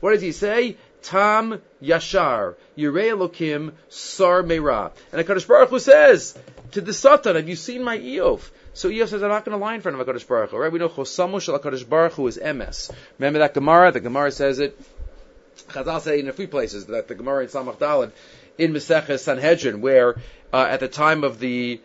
What 0.00 0.12
does 0.12 0.20
he 0.20 0.32
say? 0.32 0.76
Tam 1.00 1.62
Yashar, 1.82 2.56
Yirei 2.76 3.16
Elokim, 3.16 3.72
Sar 3.88 4.42
Meira. 4.42 4.92
And 5.12 5.24
HaKadosh 5.24 5.48
Baruch 5.48 5.70
Hu 5.70 5.78
says 5.78 6.36
to 6.72 6.82
the 6.82 6.92
Satan, 6.92 7.36
have 7.36 7.48
you 7.48 7.56
seen 7.56 7.82
my 7.82 7.96
Eov? 7.96 8.42
So 8.78 8.88
Eov 8.88 9.08
says, 9.08 9.24
I'm 9.24 9.30
not 9.30 9.44
going 9.44 9.58
to 9.58 9.64
lie 9.64 9.74
in 9.74 9.80
front 9.80 10.00
of 10.00 10.06
HaKadosh 10.06 10.28
Baruch 10.28 10.50
Hu, 10.50 10.56
right? 10.56 10.70
We 10.70 10.78
know 10.78 10.88
Chosamu 10.88 11.42
Shal 11.42 11.58
HaKadosh 11.58 11.88
Baruch 11.88 12.12
Hu 12.12 12.28
is 12.28 12.38
emes. 12.38 12.92
Remember 13.18 13.40
that 13.40 13.52
Gemara? 13.52 13.90
The 13.90 13.98
Gemara 13.98 14.30
says 14.30 14.60
it, 14.60 14.80
Chazal 15.70 16.00
say 16.00 16.20
in 16.20 16.28
a 16.28 16.32
few 16.32 16.46
places, 16.46 16.86
that 16.86 17.08
the 17.08 17.16
Gemara 17.16 17.42
in 17.42 17.48
Samach 17.48 17.78
Dalad, 17.78 18.12
in 18.56 18.72
Mesechus 18.72 19.18
Sanhedrin, 19.18 19.80
where 19.80 20.14
uh, 20.52 20.64
at 20.70 20.78
the 20.78 20.86
time 20.86 21.24
of 21.24 21.40
the 21.40 21.80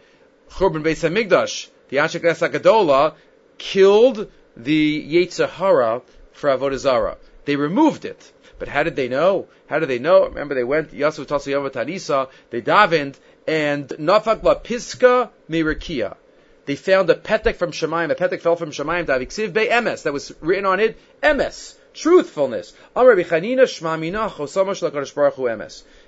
Churban 0.51 0.83
Beis 0.83 1.01
Hamikdash, 1.01 1.67
the 1.89 1.97
Anshe 1.97 2.19
Knesset 2.19 2.51
Gadola 2.51 3.15
killed 3.57 4.29
the 4.55 5.03
Yetzirah 5.15 6.03
for 6.33 6.49
Avodah 6.51 6.77
Zarah. 6.77 7.17
They 7.45 7.55
removed 7.55 8.05
it. 8.05 8.31
But 8.59 8.67
how 8.67 8.83
did 8.83 8.95
they 8.95 9.09
know? 9.09 9.47
How 9.65 9.79
did 9.79 9.89
they 9.89 9.97
know? 9.97 10.27
Remember, 10.27 10.53
they 10.53 10.63
went, 10.63 10.91
Yasu 10.91 11.25
Tasayava 11.25 11.71
Tanisa, 11.71 12.29
they 12.51 12.61
davened, 12.61 13.15
and 13.47 13.87
Nafak 13.87 14.41
Piska 14.63 15.31
Mirakia 15.49 16.17
they 16.65 16.75
found 16.75 17.09
a 17.09 17.15
petek 17.15 17.55
from 17.55 17.71
Shemaim, 17.71 18.11
a 18.11 18.15
petek 18.15 18.41
fell 18.41 18.55
from 18.55 18.71
Shemaim, 18.71 19.05
Daviksiv 19.05 19.53
Be 19.53 19.67
Emes, 19.67 20.03
that 20.03 20.13
was 20.13 20.33
written 20.41 20.65
on 20.65 20.79
it, 20.79 20.97
Emes, 21.21 21.75
truthfulness. 21.93 22.73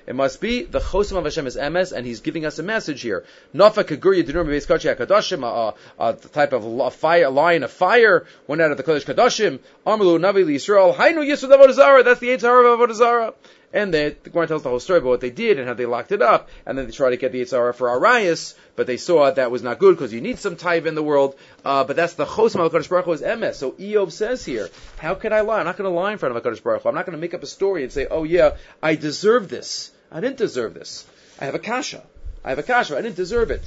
It 0.07 0.15
must 0.15 0.41
be 0.41 0.63
the 0.63 0.79
chosim 0.79 1.17
of 1.17 1.23
Hashem 1.23 1.47
is 1.47 1.55
emes, 1.55 1.91
and 1.91 2.05
He's 2.05 2.21
giving 2.21 2.45
us 2.45 2.59
a 2.59 2.63
message 2.63 3.01
here. 3.01 3.25
Nafa 3.53 3.83
kagur 3.83 4.15
yedinur 4.15 4.45
mebeis 4.45 4.67
kachi 4.67 4.95
hakadoshim, 4.95 5.73
a 5.99 6.13
type 6.29 6.53
of 6.53 6.63
a 6.65 6.91
fire, 6.91 7.25
a 7.25 7.29
lion 7.29 7.63
of 7.63 7.71
fire 7.71 8.25
went 8.47 8.61
out 8.61 8.71
of 8.71 8.77
the 8.77 8.83
kodesh 8.83 9.05
kadoshim. 9.05 9.59
Amalu 9.85 10.19
navi 10.19 10.45
Yisrael 10.45 10.95
hainu 10.95 11.25
yisud 11.25 11.49
avodah 11.55 12.03
That's 12.03 12.19
the 12.19 12.27
Yitzhar 12.27 12.73
of 12.73 12.79
avodah 12.79 13.33
and 13.73 13.93
they, 13.93 14.09
the 14.09 14.29
Gemara 14.29 14.47
tells 14.47 14.63
the 14.63 14.69
whole 14.69 14.79
story 14.79 14.99
about 14.99 15.09
what 15.09 15.21
they 15.21 15.29
did 15.29 15.59
and 15.59 15.67
how 15.67 15.73
they 15.73 15.85
locked 15.85 16.11
it 16.11 16.21
up, 16.21 16.49
and 16.65 16.77
then 16.77 16.85
they 16.85 16.91
tried 16.91 17.11
to 17.11 17.17
get 17.17 17.31
the 17.31 17.41
Yitzhara 17.41 17.75
for 17.75 17.89
Arias, 17.89 18.55
but 18.75 18.87
they 18.87 18.97
saw 18.97 19.29
that 19.29 19.51
was 19.51 19.63
not 19.63 19.79
good 19.79 19.95
because 19.95 20.13
you 20.13 20.21
need 20.21 20.39
some 20.39 20.55
type 20.55 20.85
in 20.85 20.95
the 20.95 21.03
world. 21.03 21.35
Uh, 21.63 21.83
but 21.83 21.95
that's 21.95 22.13
the 22.13 22.25
Chosim 22.25 22.59
al 22.59 22.69
Baruch 22.69 23.05
Hu 23.05 23.11
is 23.11 23.21
emes. 23.21 23.55
So 23.55 23.71
Eov 23.73 24.11
says 24.11 24.45
here, 24.45 24.69
how 24.97 25.15
can 25.15 25.33
I 25.33 25.41
lie? 25.41 25.59
I'm 25.59 25.65
not 25.65 25.77
going 25.77 25.89
to 25.89 25.95
lie 25.95 26.11
in 26.11 26.17
front 26.17 26.35
of 26.35 26.43
HaKadosh 26.43 26.63
Baruch 26.63 26.83
Hu. 26.83 26.89
I'm 26.89 26.95
not 26.95 27.05
going 27.05 27.17
to 27.17 27.21
make 27.21 27.33
up 27.33 27.43
a 27.43 27.47
story 27.47 27.83
and 27.83 27.91
say, 27.91 28.07
oh 28.09 28.23
yeah, 28.23 28.51
I 28.81 28.95
deserve 28.95 29.49
this. 29.49 29.91
I 30.11 30.21
didn't 30.21 30.37
deserve 30.37 30.73
this. 30.73 31.05
I 31.39 31.45
have 31.45 31.55
a 31.55 31.59
kasha. 31.59 32.03
I 32.43 32.49
have 32.49 32.59
a 32.59 32.63
kasha. 32.63 32.97
I 32.97 33.01
didn't 33.01 33.15
deserve 33.15 33.51
it. 33.51 33.63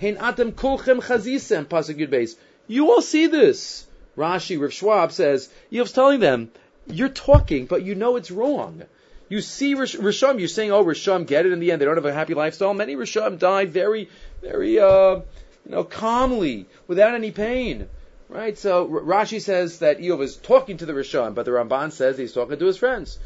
Hein 0.00 0.16
atem 0.16 0.52
kulchem 0.52 1.00
chazisem 1.00 1.66
yud 1.66 2.36
You 2.68 2.90
all 2.92 3.02
see 3.02 3.26
this. 3.26 3.86
Rashi, 4.16 4.60
Rav 4.60 4.72
Schwab 4.72 5.12
says, 5.12 5.48
Eov's 5.72 5.92
telling 5.92 6.20
them, 6.20 6.50
you're 6.86 7.08
talking, 7.08 7.66
but 7.66 7.82
you 7.82 7.94
know 7.94 8.16
it's 8.16 8.30
wrong. 8.30 8.82
You 9.30 9.40
see 9.40 9.76
Risham, 9.76 10.40
you're 10.40 10.48
saying, 10.48 10.72
oh, 10.72 10.84
Risham 10.84 11.24
get 11.24 11.46
it 11.46 11.52
in 11.52 11.60
the 11.60 11.70
end. 11.70 11.80
They 11.80 11.84
don't 11.84 11.94
have 11.94 12.04
a 12.04 12.12
happy 12.12 12.34
lifestyle. 12.34 12.74
Many 12.74 12.96
Risham 12.96 13.38
die 13.38 13.64
very, 13.64 14.08
very, 14.42 14.80
uh, 14.80 15.20
you 15.64 15.70
know, 15.70 15.84
calmly, 15.84 16.66
without 16.88 17.14
any 17.14 17.30
pain. 17.30 17.88
Right? 18.28 18.58
So 18.58 18.88
Rashi 18.88 19.40
says 19.40 19.78
that 19.78 20.00
Eov 20.00 20.20
is 20.22 20.36
talking 20.36 20.78
to 20.78 20.86
the 20.86 20.94
Risham, 20.94 21.36
but 21.36 21.44
the 21.44 21.52
Ramban 21.52 21.92
says 21.92 22.18
he's 22.18 22.32
talking 22.32 22.58
to 22.58 22.64
his 22.64 22.76
friends. 22.76 23.20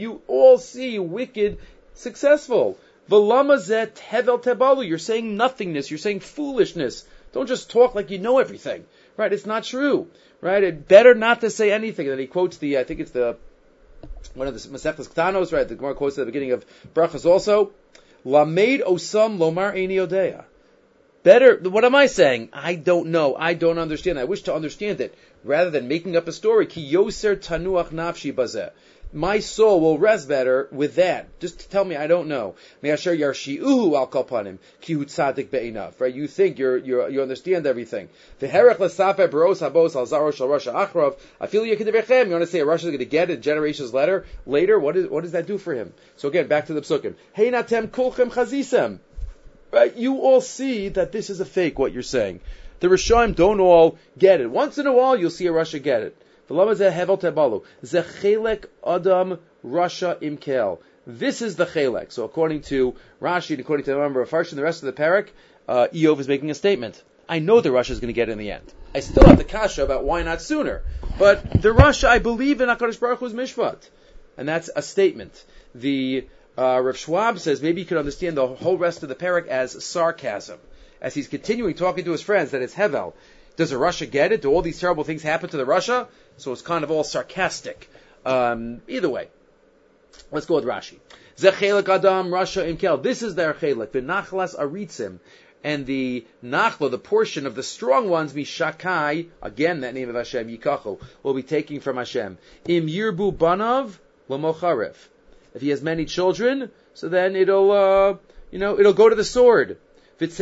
You 0.00 0.22
all 0.26 0.58
see 0.58 0.98
wicked 0.98 1.58
successful. 1.92 2.78
You're 3.08 4.98
saying 4.98 5.36
nothingness. 5.36 5.90
You're 5.90 5.98
saying 5.98 6.20
foolishness. 6.20 7.04
Don't 7.32 7.48
just 7.48 7.70
talk 7.70 7.94
like 7.94 8.10
you 8.10 8.18
know 8.18 8.38
everything. 8.38 8.86
Right? 9.16 9.32
It's 9.32 9.46
not 9.46 9.64
true. 9.64 10.08
Right? 10.40 10.62
It 10.62 10.88
better 10.88 11.14
not 11.14 11.40
to 11.40 11.50
say 11.50 11.72
anything. 11.72 12.08
And 12.08 12.20
he 12.20 12.26
quotes 12.26 12.58
the, 12.58 12.78
I 12.78 12.84
think 12.84 13.00
it's 13.00 13.10
the, 13.10 13.36
one 14.34 14.48
of 14.48 14.54
the 14.54 14.68
Masechtas 14.68 15.08
Ktanos, 15.08 15.52
right? 15.52 15.66
The 15.66 15.74
Gemara 15.74 15.94
quotes 15.94 16.18
at 16.18 16.26
the 16.26 16.32
beginning 16.32 16.52
of 16.52 16.64
Brachas 16.94 17.24
also. 17.24 17.72
Lamed 18.24 18.82
osam 18.82 19.38
lomar 19.38 19.74
eni 19.74 20.44
Better, 21.22 21.58
what 21.58 21.84
am 21.84 21.94
I 21.94 22.06
saying? 22.06 22.50
I 22.52 22.76
don't 22.76 23.08
know. 23.08 23.34
I 23.34 23.54
don't 23.54 23.78
understand. 23.78 24.18
I 24.18 24.24
wish 24.24 24.42
to 24.42 24.54
understand 24.54 25.00
it. 25.00 25.14
Rather 25.42 25.70
than 25.70 25.88
making 25.88 26.16
up 26.16 26.28
a 26.28 26.32
story, 26.32 26.66
ki 26.66 26.92
yoser 26.92 27.36
tanuach 27.36 27.90
nafshi 27.90 28.32
bazeh 28.32 28.70
my 29.12 29.38
soul 29.38 29.80
will 29.80 29.98
rest 29.98 30.28
better 30.28 30.68
with 30.72 30.96
that. 30.96 31.38
Just 31.40 31.70
tell 31.70 31.84
me 31.84 31.96
I 31.96 32.06
don't 32.06 32.28
know. 32.28 32.54
Me'asher 32.82 33.16
yarshi'uhu 33.16 33.96
al 33.96 34.08
kalpanim 34.08 34.58
ki 34.80 34.94
hu 34.94 35.04
tzadik 35.04 35.50
be'inav. 35.50 36.00
Right? 36.00 36.14
You 36.14 36.26
think 36.26 36.58
you're, 36.58 36.76
you're, 36.76 37.08
you 37.08 37.22
understand 37.22 37.66
everything. 37.66 38.08
V'herech 38.40 38.78
l'safer 38.78 39.28
baros 39.28 39.60
habos 39.60 39.94
al 39.96 40.06
zaro 40.06 40.34
shal 40.34 40.48
Rasha 40.48 40.74
achrov. 40.74 41.18
I 41.40 41.46
feel 41.46 41.64
you 41.64 41.76
You 41.76 41.84
want 41.84 42.42
to 42.42 42.46
say 42.46 42.60
Rasha 42.60 42.74
is 42.74 42.84
going 42.84 42.98
to 42.98 43.04
get 43.04 43.30
a 43.30 43.36
generation's 43.36 43.94
letter 43.94 44.26
later? 44.46 44.78
What, 44.78 44.96
is, 44.96 45.08
what 45.08 45.22
does 45.22 45.32
that 45.32 45.46
do 45.46 45.58
for 45.58 45.74
him? 45.74 45.94
So 46.16 46.28
again, 46.28 46.48
back 46.48 46.66
to 46.66 46.74
the 46.74 46.80
psukim. 46.80 47.14
Hey 47.32 47.50
natem 47.50 47.88
kulchem 47.88 48.30
chazisem. 48.30 48.98
Right? 49.72 49.96
You 49.96 50.18
all 50.18 50.40
see 50.40 50.88
that 50.90 51.12
this 51.12 51.30
is 51.30 51.40
a 51.40 51.44
fake, 51.44 51.78
what 51.78 51.92
you're 51.92 52.02
saying. 52.02 52.40
The 52.80 52.88
Rishonim 52.88 53.34
don't 53.34 53.60
all 53.60 53.98
get 54.18 54.40
it. 54.40 54.50
Once 54.50 54.78
in 54.78 54.86
a 54.86 54.92
while, 54.92 55.18
you'll 55.18 55.30
see 55.30 55.46
a 55.46 55.52
Rasha 55.52 55.82
get 55.82 56.02
it. 56.02 56.16
This 61.06 61.42
is 61.42 61.56
the 61.56 61.66
chelek. 61.66 62.12
So 62.12 62.24
according 62.24 62.62
to 62.62 62.94
Rashi 63.20 63.50
and 63.50 63.60
according 63.60 63.84
to 63.84 63.92
the 63.92 63.98
member 63.98 64.20
of 64.20 64.28
Farsh 64.28 64.50
and 64.50 64.58
the 64.58 64.62
rest 64.62 64.82
of 64.82 64.94
the 64.94 65.02
parak, 65.02 65.28
uh, 65.68 65.88
Eov 65.92 66.20
is 66.20 66.28
making 66.28 66.50
a 66.50 66.54
statement. 66.54 67.02
I 67.28 67.40
know 67.40 67.60
the 67.60 67.70
Rasha 67.70 67.90
is 67.90 68.00
going 68.00 68.08
to 68.08 68.12
get 68.12 68.28
it 68.28 68.32
in 68.32 68.38
the 68.38 68.52
end. 68.52 68.72
I 68.94 69.00
still 69.00 69.26
have 69.26 69.38
the 69.38 69.44
kasha 69.44 69.84
about 69.84 70.04
why 70.04 70.22
not 70.22 70.40
sooner. 70.40 70.82
But 71.18 71.62
the 71.62 71.70
Rasha, 71.70 72.08
I 72.08 72.18
believe 72.18 72.60
in 72.60 72.68
HaKadosh 72.68 73.00
Baruch 73.00 73.18
Hu's 73.18 73.32
mishpat. 73.32 73.88
And 74.36 74.48
that's 74.48 74.70
a 74.74 74.82
statement. 74.82 75.44
The 75.74 76.28
uh, 76.56 76.80
Rav 76.80 76.96
Schwab 76.96 77.38
says 77.38 77.62
maybe 77.62 77.80
you 77.80 77.86
could 77.86 77.98
understand 77.98 78.36
the 78.36 78.46
whole 78.46 78.78
rest 78.78 79.02
of 79.02 79.08
the 79.08 79.14
parak 79.14 79.48
as 79.48 79.84
sarcasm. 79.84 80.58
As 81.00 81.14
he's 81.14 81.28
continuing 81.28 81.74
talking 81.74 82.04
to 82.04 82.12
his 82.12 82.22
friends 82.22 82.52
that 82.52 82.62
it's 82.62 82.74
Hevel. 82.74 83.14
Does 83.56 83.70
the 83.70 83.76
Rasha 83.76 84.10
get 84.10 84.32
it? 84.32 84.42
Do 84.42 84.50
all 84.52 84.62
these 84.62 84.78
terrible 84.78 85.04
things 85.04 85.22
happen 85.22 85.50
to 85.50 85.56
the 85.56 85.64
Rasha? 85.64 86.08
So 86.36 86.52
it's 86.52 86.62
kind 86.62 86.84
of 86.84 86.90
all 86.90 87.04
sarcastic. 87.04 87.90
Um, 88.24 88.82
either 88.88 89.08
way, 89.08 89.28
let's 90.30 90.46
go 90.46 90.56
with 90.56 90.64
Rashi. 90.64 90.98
Zechelek 91.36 91.88
Adam 91.88 92.28
Rasha 92.28 92.66
Imkel. 92.74 93.02
This 93.02 93.22
is 93.22 93.34
their 93.34 93.54
chelik. 93.54 93.92
The 93.92 94.00
Nachlas 94.00 94.56
Aritzim. 94.58 95.18
And 95.64 95.84
the 95.84 96.24
Nachla, 96.44 96.90
the 96.90 96.98
portion 96.98 97.46
of 97.46 97.54
the 97.54 97.62
strong 97.62 98.08
ones, 98.08 98.32
Mishakai, 98.32 99.28
again 99.42 99.80
that 99.80 99.94
name 99.94 100.08
of 100.08 100.14
Hashem, 100.14 100.48
Yikachu, 100.48 101.00
will 101.22 101.34
be 101.34 101.42
taking 101.42 101.80
from 101.80 101.96
Hashem. 101.96 102.38
Im 102.66 102.86
Yirbu 102.86 103.36
Banav 103.36 103.98
Lamocharev. 104.28 104.94
If 105.54 105.62
he 105.62 105.70
has 105.70 105.82
many 105.82 106.04
children, 106.04 106.70
so 106.94 107.08
then 107.08 107.34
it'll, 107.36 107.72
uh, 107.72 108.16
you 108.50 108.58
know, 108.58 108.78
it'll 108.78 108.92
go 108.92 109.08
to 109.08 109.14
the 109.14 109.24
sword. 109.24 109.78
His 110.18 110.36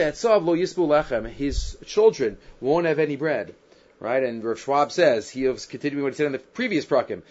children 1.86 2.36
won't 2.60 2.86
have 2.86 2.98
any 2.98 3.16
bread. 3.16 3.54
Right? 4.00 4.22
And 4.22 4.44
Rav 4.44 4.58
Schwab 4.58 4.92
says, 4.92 5.30
he 5.30 5.46
was 5.48 5.66
continuing 5.66 6.02
what 6.02 6.12
he 6.12 6.16
said 6.16 6.26
in 6.26 6.32
the 6.32 6.38
previous 6.38 6.84
prakim. 6.84 7.22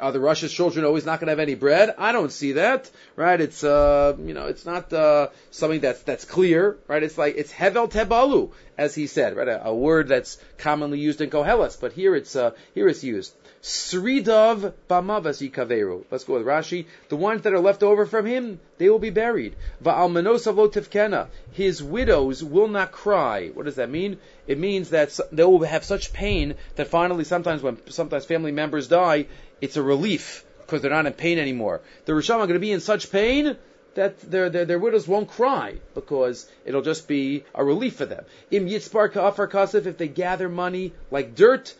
Are 0.00 0.12
the 0.12 0.20
Rasha's 0.20 0.52
children 0.52 0.84
always 0.84 1.04
not 1.04 1.20
going 1.20 1.26
to 1.26 1.32
have 1.32 1.40
any 1.40 1.54
bread? 1.54 1.94
I 1.98 2.12
don't 2.12 2.32
see 2.32 2.52
that. 2.52 2.90
Right? 3.16 3.40
It's, 3.40 3.62
uh, 3.62 4.16
you 4.18 4.32
know, 4.32 4.46
it's 4.46 4.64
not, 4.64 4.92
uh, 4.92 5.28
something 5.50 5.80
that's, 5.80 6.02
that's 6.02 6.24
clear. 6.24 6.78
Right? 6.88 7.02
It's 7.02 7.18
like, 7.18 7.36
it's 7.36 7.52
hevel 7.52 7.90
tebalu, 7.90 8.52
as 8.76 8.94
he 8.94 9.06
said. 9.06 9.36
Right? 9.36 9.48
A, 9.48 9.68
a 9.68 9.74
word 9.74 10.08
that's 10.08 10.38
commonly 10.58 10.98
used 10.98 11.20
in 11.20 11.30
Koheles, 11.30 11.80
but 11.80 11.92
here 11.92 12.14
it's, 12.14 12.36
uh, 12.36 12.52
here 12.74 12.88
it's 12.88 13.04
used. 13.04 13.34
Sridav 13.62 14.74
bamavas 14.90 15.40
yikaveru. 15.40 16.04
Let's 16.10 16.24
go 16.24 16.34
with 16.34 16.46
Rashi. 16.46 16.84
The 17.08 17.16
ones 17.16 17.42
that 17.42 17.54
are 17.54 17.60
left 17.60 17.82
over 17.82 18.04
from 18.04 18.26
him, 18.26 18.60
they 18.76 18.90
will 18.90 18.98
be 18.98 19.10
buried. 19.10 19.54
Va'almanos 19.82 20.44
tivkena. 20.44 21.28
His 21.52 21.82
widows 21.82 22.44
will 22.44 22.68
not 22.68 22.92
cry. 22.92 23.48
What 23.48 23.64
does 23.64 23.76
that 23.76 23.88
mean? 23.88 24.18
It 24.46 24.58
means 24.58 24.90
that 24.90 25.18
they 25.32 25.44
will 25.44 25.62
have 25.64 25.84
such 25.84 26.12
pain 26.12 26.56
that 26.74 26.88
finally, 26.88 27.24
sometimes 27.24 27.62
when 27.62 27.78
sometimes 27.90 28.26
family 28.26 28.52
members 28.52 28.88
die, 28.88 29.26
it's 29.62 29.78
a 29.78 29.82
relief 29.82 30.44
because 30.60 30.82
they're 30.82 30.90
not 30.90 31.06
in 31.06 31.12
pain 31.14 31.38
anymore. 31.38 31.80
The 32.04 32.12
Risham 32.12 32.36
are 32.36 32.46
going 32.46 32.54
to 32.54 32.58
be 32.58 32.72
in 32.72 32.80
such 32.80 33.10
pain 33.10 33.56
that 33.94 34.20
their, 34.20 34.50
their, 34.50 34.64
their, 34.64 34.78
widows 34.78 35.06
won't 35.06 35.28
cry 35.28 35.76
because 35.94 36.48
it'll 36.64 36.82
just 36.82 37.06
be 37.06 37.44
a 37.54 37.64
relief 37.64 37.96
for 37.96 38.06
them. 38.06 38.24
Im 38.50 38.66
yitzbar 38.66 39.12
ka'afar 39.12 39.48
kasif, 39.48 39.86
if 39.86 39.98
they 39.98 40.08
gather 40.08 40.48
money 40.48 40.92
like 41.10 41.34
dirt, 41.34 41.74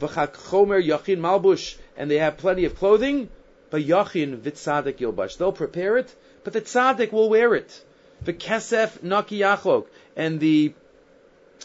chomer 0.00 0.82
yachin 0.82 1.18
malbush, 1.18 1.76
and 1.96 2.10
they 2.10 2.18
have 2.18 2.38
plenty 2.38 2.64
of 2.64 2.76
clothing, 2.76 3.28
but 3.70 3.82
yachin 3.82 4.38
vitzadik 4.38 4.96
yilbash. 4.96 5.36
They'll 5.36 5.52
prepare 5.52 5.98
it, 5.98 6.14
but 6.44 6.52
the 6.52 6.60
tzaddik 6.60 7.12
will 7.12 7.28
wear 7.28 7.54
it. 7.54 7.84
The 8.22 8.32
kesef 8.32 9.02
naki 9.02 9.40
yachlok, 9.40 9.86
and 10.16 10.40
the 10.40 10.72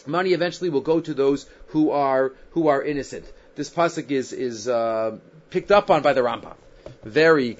money 0.06 0.32
eventually 0.32 0.70
will 0.70 0.82
go 0.82 1.00
to 1.00 1.14
those 1.14 1.46
who 1.68 1.90
are 1.90 2.32
who 2.50 2.68
are 2.68 2.82
innocent. 2.82 3.24
This 3.54 3.70
pasuk 3.70 4.10
is 4.10 4.32
is 4.32 4.68
uh, 4.68 5.18
picked 5.50 5.72
up 5.72 5.90
on 5.90 6.02
by 6.02 6.12
the 6.12 6.20
Rambam. 6.20 6.54
Very 7.02 7.56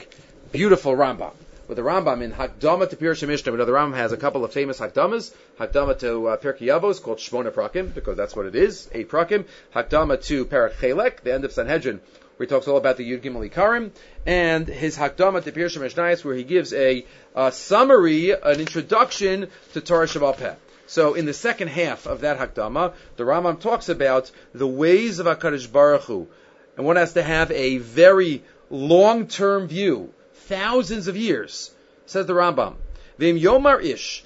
beautiful 0.53 0.95
Rambam 0.95 1.33
with 1.69 1.77
the 1.77 1.83
Rambam 1.83 2.23
in 2.23 2.33
Hakdama 2.33 2.89
to 2.91 2.97
Pirush 2.97 3.27
Mishnah. 3.27 3.53
Know 3.53 3.65
the 3.65 3.73
Rambam 3.73 3.95
has 3.95 4.13
a 4.13 4.17
couple 4.17 4.45
of 4.45 4.53
famous 4.53 4.79
Hakdamas. 4.79 5.35
Hakdama 5.59 5.99
to 6.01 6.29
uh, 6.29 6.37
Pirkei 6.37 6.69
Avos 6.69 7.03
called 7.03 7.19
Shmona 7.19 7.51
Prakim 7.51 7.93
because 7.93 8.17
that's 8.17 8.37
what 8.37 8.47
it 8.47 8.55
is, 8.55 8.89
eight 8.93 9.11
Prakim. 9.11 9.45
Hakdama 9.75 10.23
to 10.27 10.45
Perak 10.45 10.75
Chelek, 10.75 11.23
the 11.23 11.35
end 11.35 11.45
of 11.45 11.53
Sanhedrin, 11.53 12.01
where 12.37 12.47
he 12.47 12.51
talks 12.51 12.69
all 12.69 12.77
about 12.77 12.97
the 12.97 13.11
Yud 13.11 13.23
Gimel 13.23 13.49
Ikarim, 13.49 13.91
and 14.25 14.69
his 14.69 14.97
Hakdama 14.97 15.43
to 15.43 15.53
Pirush 15.53 15.79
Mishnayos, 15.79 16.25
where 16.25 16.35
he 16.35 16.45
gives 16.45 16.73
a, 16.73 17.05
a, 17.35 17.51
summary, 17.51 18.31
an 18.31 18.61
introduction 18.61 19.49
to 19.73 19.81
Torah 19.81 20.07
Shabbat 20.07 20.37
Peh. 20.39 20.55
So 20.87 21.15
in 21.15 21.27
the 21.27 21.35
second 21.35 21.69
half 21.69 22.07
of 22.07 22.21
that 22.21 22.39
Hakdama, 22.39 22.95
the 23.17 23.25
Rambam 23.25 23.59
talks 23.59 23.89
about 23.89 24.31
the 24.55 24.69
ways 24.69 25.19
of 25.19 25.27
HaKadosh 25.27 25.71
Baruch 25.73 26.03
Hu. 26.03 26.29
And 26.77 26.87
one 26.87 26.97
has 26.97 27.15
to 27.15 27.23
have 27.23 27.51
a 27.51 27.79
very 27.79 28.45
long-term 28.71 29.67
view 29.69 30.13
thousands 30.47 31.09
of 31.09 31.17
years, 31.17 31.73
says 32.07 32.27
the 32.27 32.33
Rambam. 32.33 32.75
Vim 33.19 33.39
Yomar 33.39 33.83
Ish, 33.83 34.25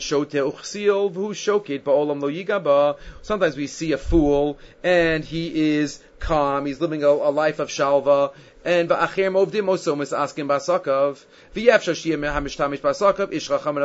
shote 0.00 0.30
uchsil. 0.30 1.12
Sometimes 3.22 3.56
we 3.56 3.66
see 3.68 3.92
a 3.92 3.98
fool 3.98 4.58
and 4.82 5.24
he 5.24 5.76
is 5.76 6.02
calm. 6.18 6.66
He's 6.66 6.80
living 6.80 7.04
a, 7.04 7.08
a 7.08 7.30
life 7.30 7.60
of 7.60 7.68
shalva. 7.68 8.32
And 8.64 8.90
asking 8.90 9.26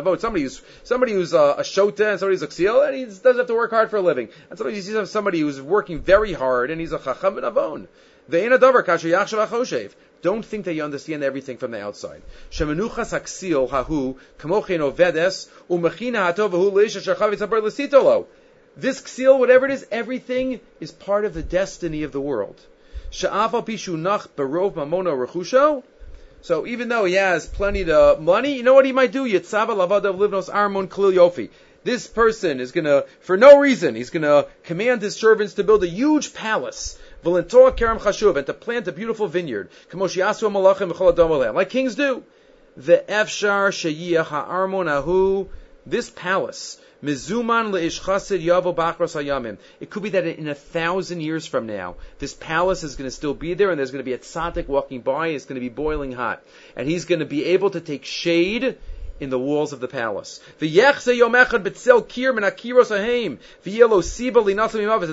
avot. 0.02 0.20
Somebody 0.20 0.44
who's 0.44 0.62
somebody 0.84 1.14
who's 1.14 1.34
uh, 1.34 1.40
a, 1.40 1.62
a 1.62 1.64
shota 1.64 2.12
and 2.12 2.20
somebody 2.20 2.40
who's 2.40 2.42
a 2.44 2.48
ksiel 2.48 2.88
and 2.88 2.96
he 2.96 3.06
doesn't 3.06 3.38
have 3.38 3.48
to 3.48 3.54
work 3.54 3.72
hard 3.72 3.90
for 3.90 3.98
a 3.98 4.02
living. 4.02 4.30
And 4.50 4.58
sometimes 4.58 4.78
you 4.78 4.84
see 4.84 5.06
somebody 5.06 5.40
who's 5.40 5.62
working 5.62 6.00
very 6.00 6.34
hard 6.34 6.72
and 6.72 6.82
he's 6.82 6.94
a 6.94 7.00
chacham 7.00 7.38
and 7.38 7.46
avon. 7.46 7.88
Don't 10.22 10.46
think 10.46 10.66
that 10.66 10.74
you 10.74 10.84
understand 10.84 11.24
everything 11.24 11.58
from 11.58 11.72
the 11.72 11.82
outside. 11.82 12.22
This 18.80 19.02
ksil, 19.02 19.40
whatever 19.40 19.66
it 19.66 19.72
is, 19.72 19.88
everything 19.92 20.60
is 20.80 20.92
part 20.92 21.26
of 21.26 21.34
the 21.34 21.42
destiny 21.42 22.04
of 22.04 22.12
the 22.12 22.22
world. 22.22 22.62
So 23.10 23.28
even 26.68 26.90
though 26.90 27.06
he 27.06 27.14
has 27.14 27.48
plenty 27.48 27.90
of 27.90 28.22
money, 28.22 28.58
you 28.58 28.64
know 28.64 28.74
what 28.74 28.86
he 28.86 28.92
might 28.92 29.12
do? 29.12 29.24
This 31.84 32.08
person 32.08 32.60
is 32.60 32.72
gonna, 32.72 33.04
for 33.22 33.38
no 33.38 33.60
reason, 33.60 33.96
he's 33.96 34.10
gonna 34.10 34.46
command 34.64 35.02
his 35.02 35.16
servants 35.16 35.54
to 35.54 35.64
build 35.64 35.84
a 35.84 35.88
huge 35.88 36.34
palace 36.34 36.98
Chashuv, 37.28 38.38
and 38.38 38.46
to 38.46 38.54
plant 38.54 38.88
a 38.88 38.92
beautiful 38.92 39.28
vineyard, 39.28 39.70
like 39.94 41.70
kings 41.70 41.96
do. 41.96 42.24
The 42.78 43.04
efshar 43.10 44.88
ahu, 44.88 45.48
this 45.86 46.10
palace, 46.10 46.80
mizuman. 47.04 47.74
It 49.80 49.90
could 49.90 50.04
be 50.04 50.10
that 50.10 50.26
in 50.26 50.48
a 50.48 50.56
thousand 50.56 51.22
years 51.22 51.46
from 51.46 51.66
now, 51.66 51.96
this 52.20 52.34
palace 52.34 52.84
is 52.84 52.96
going 52.96 53.08
to 53.08 53.16
still 53.16 53.34
be 53.34 53.54
there, 53.56 53.72
and 53.72 53.80
there's 53.80 53.92
going 53.92 54.04
to 54.04 54.10
be 54.10 54.14
a 54.14 54.20
tzaddik 54.20 54.68
walking 54.68 55.02
by, 55.02 55.28
it's 55.30 55.46
going 55.46 55.56
to 55.56 55.62
be 55.62 55.70
boiling 55.70 56.12
hot, 56.12 56.44
and 56.76 56.88
he's 56.88 57.06
going 57.06 57.20
to 57.20 57.26
be 57.26 57.46
able 57.46 57.72
to 57.72 57.82
take 57.82 58.06
shade 58.06 58.78
in 59.20 59.30
the 59.30 59.40
walls 59.40 59.74
of 59.74 59.80
the 59.80 59.88
palace. 59.88 60.40
And 60.60 60.70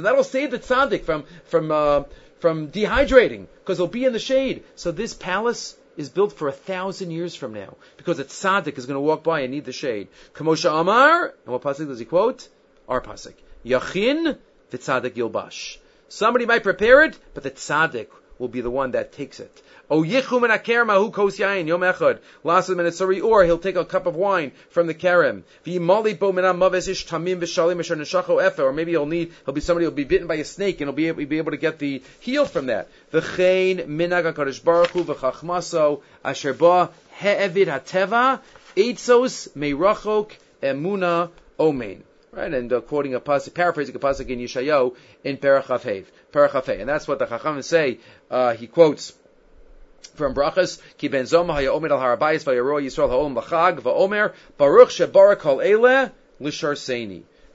that'll 0.04 0.24
save 0.24 0.50
the 0.50 0.58
tzaddik 0.58 1.04
from, 1.04 1.24
from, 1.46 1.70
uh, 1.70 2.02
from 2.40 2.68
dehydrating, 2.68 3.46
because 3.60 3.78
he'll 3.78 3.86
be 3.86 4.04
in 4.04 4.12
the 4.12 4.18
shade. 4.18 4.64
So 4.76 4.92
this 4.92 5.14
palace 5.14 5.76
is 5.96 6.08
built 6.08 6.32
for 6.32 6.48
a 6.48 6.52
thousand 6.52 7.10
years 7.10 7.34
from 7.34 7.54
now, 7.54 7.76
because 7.96 8.18
a 8.18 8.24
tzaddik 8.24 8.76
is 8.78 8.86
going 8.86 8.96
to 8.96 9.00
walk 9.00 9.22
by 9.22 9.40
and 9.40 9.52
need 9.52 9.64
the 9.64 9.72
shade. 9.72 10.08
Kamosha 10.34 10.80
Amar, 10.80 11.34
and 11.44 11.52
what 11.52 11.62
pasuk 11.62 11.86
does 11.88 11.98
he 11.98 12.04
quote? 12.04 12.48
Our 12.88 13.00
pasuk. 13.00 13.34
Yachin, 13.64 14.36
the 14.70 14.78
tzaddik 14.78 15.12
yilbash. 15.12 15.78
Somebody 16.08 16.46
might 16.46 16.62
prepare 16.62 17.04
it, 17.04 17.18
but 17.32 17.42
the 17.42 17.50
tzaddik 17.50 18.08
will 18.38 18.48
be 18.48 18.60
the 18.60 18.70
one 18.70 18.92
that 18.92 19.12
takes 19.12 19.40
it. 19.40 19.62
O 19.90 20.02
yichum 20.02 20.44
and 20.44 20.52
aker 20.52 20.86
mahu 20.86 21.10
kos 21.12 21.38
yain 21.38 21.66
yom 21.66 21.82
echad 21.82 22.18
lasim 22.44 22.80
and 22.80 22.94
sorry 22.94 23.20
or 23.20 23.44
he'll 23.44 23.58
take 23.58 23.76
a 23.76 23.84
cup 23.84 24.06
of 24.06 24.16
wine 24.16 24.52
from 24.70 24.86
the 24.86 24.94
kerem. 24.94 25.42
V'imali 25.64 26.18
bo 26.18 26.32
minam 26.32 26.58
maves 26.58 26.88
ish 26.88 27.06
tamim 27.06 27.40
v'shalim 27.40 27.80
asher 27.80 27.96
neshacho 27.96 28.42
efe 28.42 28.60
or 28.60 28.72
maybe 28.72 28.92
he'll 28.92 29.06
need 29.06 29.32
he'll 29.44 29.54
be 29.54 29.60
somebody 29.60 29.84
who'll 29.84 29.94
be 29.94 30.04
bitten 30.04 30.26
by 30.26 30.36
a 30.36 30.44
snake 30.44 30.80
and 30.80 30.88
he'll 30.88 30.96
be 30.96 31.08
able, 31.08 31.24
be 31.26 31.38
able 31.38 31.50
to 31.50 31.56
get 31.58 31.78
the 31.78 32.02
heal 32.20 32.46
from 32.46 32.66
that. 32.66 32.88
V'chein 33.12 33.86
minag 33.86 34.32
hakadosh 34.32 34.62
baruch 34.64 34.90
hu 34.90 35.04
v'chachmaso 35.04 36.00
asher 36.24 36.54
ba 36.54 36.90
he'evid 37.20 37.68
hateva 37.68 38.40
eitzos 38.76 39.50
meirachok 39.56 40.30
emuna 40.62 41.30
omein 41.58 42.00
right? 42.34 42.52
And 42.52 42.72
uh, 42.72 42.80
quoting 42.80 43.14
a 43.14 43.20
pasuk, 43.20 43.54
paraphrasing 43.54 43.94
a 43.94 43.98
pasuk 43.98 44.28
in 44.28 44.38
Yeshayahu 44.38 44.94
in 45.22 45.36
Perachafev, 45.36 46.06
Perachafev, 46.32 46.80
and 46.80 46.88
that's 46.88 47.08
what 47.08 47.18
the 47.18 47.26
Chacham 47.26 47.62
say. 47.62 47.98
Uh, 48.30 48.54
he 48.54 48.66
quotes 48.66 49.12
from 50.14 50.34
brachas 50.34 50.80
ki 50.98 51.08
ben 51.08 51.24
zoma 51.24 51.54
haya 51.54 51.72
omer 51.72 51.92
al 51.92 51.98
harabayis 51.98 52.44
yisrael 52.44 53.34
lachag 53.34 53.80
va'omer 53.80 54.32
baruch 54.56 54.90
shebarak 54.90 55.44
ele. 55.64 56.12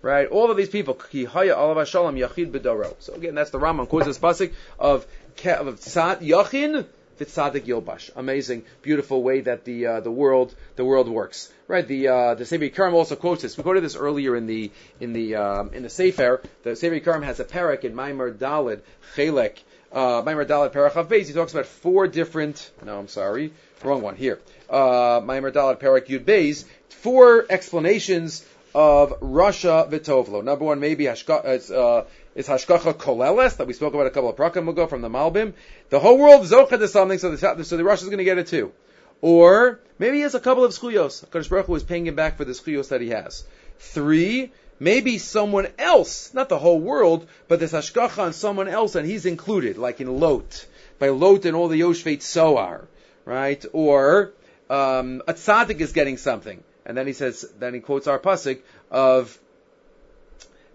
Right, 0.01 0.29
all 0.29 0.49
of 0.49 0.55
these 0.55 0.69
people 0.69 0.93
ki 0.93 1.25
haya 1.25 1.55
alav 1.55 1.85
shalom 1.85 2.15
yachid. 2.15 2.95
So 2.99 3.13
again, 3.13 3.35
that's 3.35 3.51
the 3.51 3.59
Rambam 3.59 3.87
quotes 3.89 4.05
this 4.05 4.17
pasuk 4.17 4.53
of 4.79 5.05
of 5.43 5.79
tzad 5.79 6.21
yachin 6.21 6.85
Vitzadik 7.19 7.65
Yilbash. 7.65 8.09
Amazing, 8.15 8.63
beautiful 8.81 9.21
way 9.21 9.41
that 9.41 9.65
the 9.65 9.85
uh, 9.85 9.99
the 9.99 10.11
world 10.11 10.55
the 10.75 10.85
world 10.85 11.07
works. 11.07 11.51
Right. 11.67 11.87
The 11.87 12.07
uh, 12.07 12.35
the 12.35 12.45
Sefer 12.45 12.69
Karim 12.69 12.95
also 12.95 13.15
quotes 13.15 13.41
this. 13.41 13.57
We 13.57 13.63
quoted 13.63 13.83
this 13.83 13.95
earlier 13.95 14.35
in 14.35 14.47
the 14.47 14.71
in 14.99 15.13
the 15.13 15.35
um, 15.35 15.73
in 15.73 15.83
the 15.83 15.89
Sefer. 15.89 16.41
The 16.63 16.75
Sefer 16.75 16.99
Karim 16.99 17.21
has 17.23 17.39
a 17.39 17.45
parak 17.45 17.83
in 17.83 17.93
Maimar 17.93 18.33
Dalid 18.33 18.81
Chelek. 19.15 19.57
Uh, 19.91 20.21
Maimar 20.21 20.45
Dalid 20.45 20.71
Parachav 20.71 21.07
Beis. 21.07 21.27
He 21.27 21.33
talks 21.33 21.53
about 21.53 21.65
four 21.65 22.07
different. 22.07 22.71
No, 22.83 22.97
I'm 22.97 23.07
sorry, 23.07 23.53
wrong 23.83 24.01
one 24.01 24.15
here. 24.15 24.39
Uh, 24.69 25.19
Maimar 25.21 25.51
Dalid 25.51 25.79
Parak 25.79 26.07
Yud 26.07 26.25
Beis. 26.25 26.65
Four 26.89 27.45
explanations 27.49 28.45
of 28.75 29.19
Rasha 29.19 29.89
Vitovlo. 29.89 30.43
Number 30.43 30.65
one, 30.65 30.79
maybe 30.79 31.05
Hashka, 31.05 31.71
uh, 31.71 32.05
it's 32.39 32.47
Hashkacha 32.47 32.93
Koleles 32.93 33.57
that 33.57 33.67
we 33.67 33.73
spoke 33.73 33.93
about 33.93 34.07
a 34.07 34.11
couple 34.11 34.29
of 34.29 34.37
prakim 34.37 34.69
ago 34.69 34.87
from 34.87 35.01
the 35.01 35.09
Malbim. 35.09 35.51
The 35.89 35.99
whole 35.99 36.17
world 36.17 36.43
zocha 36.43 36.79
to 36.79 36.87
something, 36.87 37.19
so 37.19 37.35
the 37.35 37.63
so 37.65 37.75
the 37.75 37.83
Rasha's 37.83 38.05
going 38.05 38.19
to 38.19 38.23
get 38.23 38.37
it 38.37 38.47
too. 38.47 38.71
Or 39.19 39.81
maybe 39.97 40.17
he 40.17 40.21
has 40.21 40.35
a 40.35 40.39
couple 40.39 40.63
of 40.63 40.71
schuyos. 40.71 41.25
Hakadosh 41.25 41.49
Baruch 41.49 41.65
Hu 41.65 41.75
is 41.75 41.83
paying 41.83 42.07
him 42.07 42.15
back 42.15 42.37
for 42.37 42.45
the 42.45 42.53
schuyos 42.53 42.87
that 42.89 43.01
he 43.01 43.09
has. 43.09 43.43
Three, 43.79 44.53
maybe 44.79 45.17
someone 45.17 45.67
else, 45.77 46.33
not 46.33 46.47
the 46.47 46.57
whole 46.57 46.79
world, 46.79 47.27
but 47.49 47.59
there's 47.59 47.73
hashkacha 47.73 48.19
on 48.19 48.31
someone 48.31 48.69
else, 48.69 48.95
and 48.95 49.05
he's 49.05 49.25
included, 49.25 49.77
like 49.77 49.99
in 49.99 50.21
Lot, 50.21 50.65
by 50.97 51.09
Lot 51.09 51.43
and 51.43 51.57
all 51.57 51.67
the 51.67 51.81
Yoshveit 51.81 52.21
Soar, 52.21 52.87
right? 53.25 53.65
Or 53.73 54.31
um, 54.69 55.23
a 55.27 55.33
tzaddik 55.33 55.81
is 55.81 55.91
getting 55.91 56.15
something. 56.15 56.63
And 56.85 56.95
then 56.95 57.05
he 57.05 57.11
says, 57.11 57.45
then 57.59 57.73
he 57.73 57.81
quotes 57.81 58.07
our 58.07 58.17
pasuk 58.17 58.59
of 58.89 59.37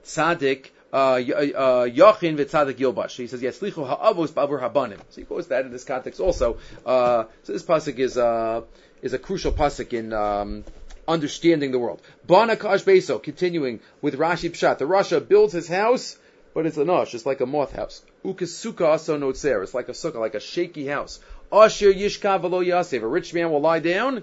tzaddik 0.05 0.67
uh, 0.95 0.97
uh, 0.97 1.87
Yachin 1.87 2.37
v'tzadik 2.37 2.75
Yilbash. 2.75 3.17
He 3.17 3.27
says, 3.27 3.43
Yatzlichu 3.43 3.87
ha'avos 3.87 4.31
ba'avur 4.31 4.61
habanim. 4.61 4.99
So 5.11 5.21
he 5.21 5.25
quotes 5.25 5.49
that 5.49 5.65
in 5.67 5.73
this 5.73 5.85
context 5.85 6.21
also. 6.21 6.59
Uh, 6.87 7.25
so 7.43 7.53
this 7.53 7.65
pasuk 7.65 7.99
is 7.99 8.17
uh, 8.17 8.63
is 9.03 9.13
a 9.13 9.19
crucial 9.19 9.53
pasuk 9.53 9.93
in 9.93 10.13
um, 10.13 10.65
understanding 11.09 11.73
the 11.73 11.79
world. 11.79 12.01
Bana 12.27 12.57
kash 12.57 12.85
beso. 12.85 13.23
Continuing 13.23 13.81
with 14.01 14.17
Rashi 14.17 14.51
Pshat, 14.51 14.79
the 14.79 14.85
Rasha 14.85 15.27
builds 15.27 15.53
his 15.53 15.69
house, 15.69 16.17
but 16.55 16.65
it's 16.65 16.79
a 16.79 16.85
nosh. 16.85 17.15
It's 17.15 17.27
like 17.27 17.41
a 17.41 17.47
moth 17.47 17.73
house. 17.73 18.03
Ukasuka 18.25 18.95
aso 18.95 19.19
notzer. 19.19 19.63
It's 19.63 19.75
like 19.75 19.89
a 19.89 19.93
sukkah, 19.93 20.21
like 20.21 20.37
a 20.37 20.41
shaky 20.41 20.87
house. 20.87 21.19
Asher 21.53 21.93
yishka 21.93 22.41
v'lo 22.41 22.65
yasev. 22.65 23.03
A 23.03 23.07
rich 23.09 23.35
man 23.35 23.51
will 23.51 23.61
lie 23.61 23.81
down 23.81 24.23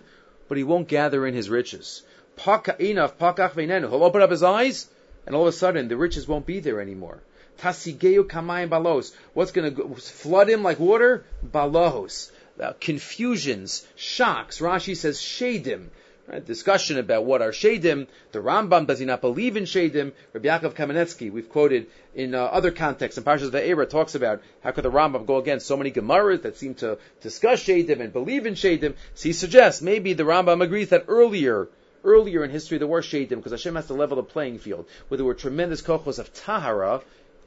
but 0.51 0.57
he 0.57 0.65
won't 0.65 0.89
gather 0.89 1.25
in 1.25 1.33
his 1.33 1.49
riches. 1.49 2.03
He'll 2.43 2.59
open 2.59 4.21
up 4.21 4.31
his 4.31 4.43
eyes, 4.43 4.89
and 5.25 5.35
all 5.35 5.43
of 5.43 5.47
a 5.47 5.51
sudden 5.51 5.87
the 5.87 5.97
riches 5.97 6.27
won't 6.27 6.45
be 6.45 6.59
there 6.59 6.81
anymore. 6.81 7.19
Tasigeu 7.59 8.23
kamayim 8.23 8.69
balos. 8.69 9.13
What's 9.33 9.51
going 9.51 9.75
to 9.75 9.95
flood 9.95 10.49
him 10.49 10.63
like 10.63 10.79
water? 10.79 11.25
Balos. 11.45 12.31
Uh, 12.59 12.73
confusions, 12.79 13.85
shocks. 13.95 14.59
Rashi 14.59 14.95
says 14.95 15.19
shadim. 15.19 15.87
Right? 16.27 16.45
Discussion 16.45 16.97
about 16.97 17.25
what 17.25 17.41
are 17.41 17.51
shadim. 17.51 18.07
The 18.31 18.39
Rambam 18.39 18.87
does 18.87 18.99
he 18.99 19.05
not 19.05 19.21
believe 19.21 19.57
in 19.57 19.65
shadim? 19.65 20.13
Rabbi 20.33 20.47
Yaakov 20.47 20.75
Kamenetsky, 20.75 21.31
we've 21.31 21.49
quoted 21.49 21.87
in 22.15 22.35
uh, 22.35 22.43
other 22.43 22.71
contexts. 22.71 23.17
In 23.17 23.23
Parshas 23.23 23.49
Ve'era 23.49 23.89
talks 23.89 24.15
about 24.15 24.41
how 24.63 24.71
could 24.71 24.85
the 24.85 24.91
Rambam 24.91 25.25
go 25.25 25.37
against 25.37 25.67
so 25.67 25.75
many 25.75 25.91
Gemaras 25.91 26.43
that 26.43 26.57
seem 26.57 26.75
to 26.75 26.99
discuss 27.21 27.63
shadim 27.63 27.99
and 27.99 28.13
believe 28.13 28.45
in 28.45 28.53
shadim. 28.53 28.95
So 29.15 29.29
he 29.29 29.33
suggests 29.33 29.81
maybe 29.81 30.13
the 30.13 30.23
Rambam 30.23 30.63
agrees 30.63 30.89
that 30.89 31.05
earlier 31.07 31.67
earlier 32.03 32.43
in 32.43 32.49
history 32.49 32.77
there 32.77 32.87
were 32.87 33.01
shadim 33.01 33.29
because 33.29 33.51
Hashem 33.51 33.75
has 33.75 33.87
to 33.87 33.93
level 33.93 34.17
the 34.17 34.23
playing 34.23 34.59
field 34.59 34.87
where 35.07 35.17
there 35.17 35.25
were 35.25 35.33
tremendous 35.33 35.81
kochos 35.81 36.19
of 36.19 36.33
tahara, 36.33 37.01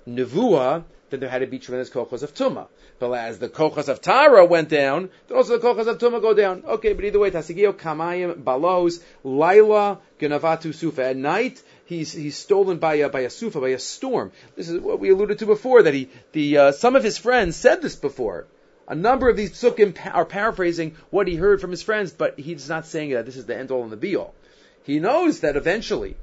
nevuah, 0.07 0.85
then 1.11 1.21
there 1.21 1.29
had 1.29 1.41
to 1.41 1.47
be 1.47 1.59
tremendous 1.59 1.91
kochos 1.91 2.23
of 2.23 2.35
tuma. 2.35 2.67
But 2.99 3.13
as 3.13 3.39
the 3.39 3.49
kochos 3.49 3.89
of 3.89 4.01
Tara 4.01 4.45
went 4.45 4.69
down, 4.69 5.11
then 5.29 5.37
also 5.37 5.59
the 5.59 5.67
kochos 5.67 5.87
of 5.87 5.99
tuma 5.99 6.21
go 6.21 6.35
down. 6.35 6.65
Okay, 6.65 6.93
but 6.93 7.05
either 7.05 7.19
way, 7.19 7.31
tasigio 7.31 7.73
kamayim 7.73 8.43
balos 8.43 9.03
laila 9.23 9.99
genavatu 10.19 10.75
sufa. 10.75 11.07
At 11.07 11.17
night, 11.17 11.63
he's 11.87 12.13
he's 12.13 12.37
stolen 12.37 12.79
by 12.79 12.95
a, 12.95 13.09
by 13.09 13.21
a 13.21 13.31
sufa 13.31 13.61
by 13.61 13.71
a 13.71 13.79
storm. 13.79 14.33
This 14.57 14.69
is 14.69 14.81
what 14.81 15.01
we 15.01 15.11
alluded 15.11 15.39
to 15.41 15.47
before. 15.47 15.83
That 15.83 15.95
he 15.95 16.09
the 16.33 16.59
uh, 16.59 16.73
some 16.73 16.97
of 16.97 17.05
his 17.05 17.19
friends 17.19 17.57
said 17.57 17.83
this 17.83 17.97
before. 17.97 18.47
A 18.87 18.95
number 18.95 19.29
of 19.29 19.37
these 19.37 19.53
psukim 19.53 19.97
are 20.15 20.27
paraphrasing 20.27 20.97
what 21.11 21.27
he 21.27 21.37
heard 21.37 21.61
from 21.61 21.71
his 21.71 21.83
friends, 21.83 22.13
but 22.13 22.39
he's 22.39 22.69
not 22.69 22.87
saying 22.87 23.11
that 23.11 23.25
this 23.25 23.37
is 23.37 23.47
the 23.47 23.57
end 23.57 23.71
all 23.71 23.83
and 23.83 23.91
the 23.91 23.97
be 23.97 24.17
all. 24.17 24.35
He 24.85 25.01
knows 25.01 25.41
that 25.41 25.57
eventually, 25.57 26.17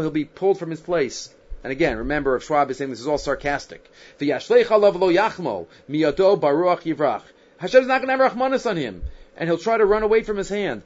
he'll 0.00 0.10
be 0.10 0.24
pulled 0.24 0.58
from 0.58 0.70
his 0.70 0.80
place. 0.80 1.32
And 1.62 1.72
again, 1.72 1.96
remember, 1.96 2.38
Schwab 2.40 2.70
is 2.70 2.78
saying 2.78 2.90
this 2.90 3.00
is 3.00 3.06
all 3.06 3.18
sarcastic. 3.18 3.88
Hashem 4.18 4.58
is 7.82 7.86
not 7.86 8.02
going 8.02 8.08
to 8.08 8.12
have 8.12 8.32
rachmanis 8.32 8.68
on 8.68 8.76
him. 8.76 9.02
and 9.36 9.48
he'll 9.48 9.58
try 9.58 9.76
to 9.76 9.84
run 9.84 10.02
away 10.02 10.22
from 10.22 10.36
his 10.36 10.48
hand. 10.48 10.82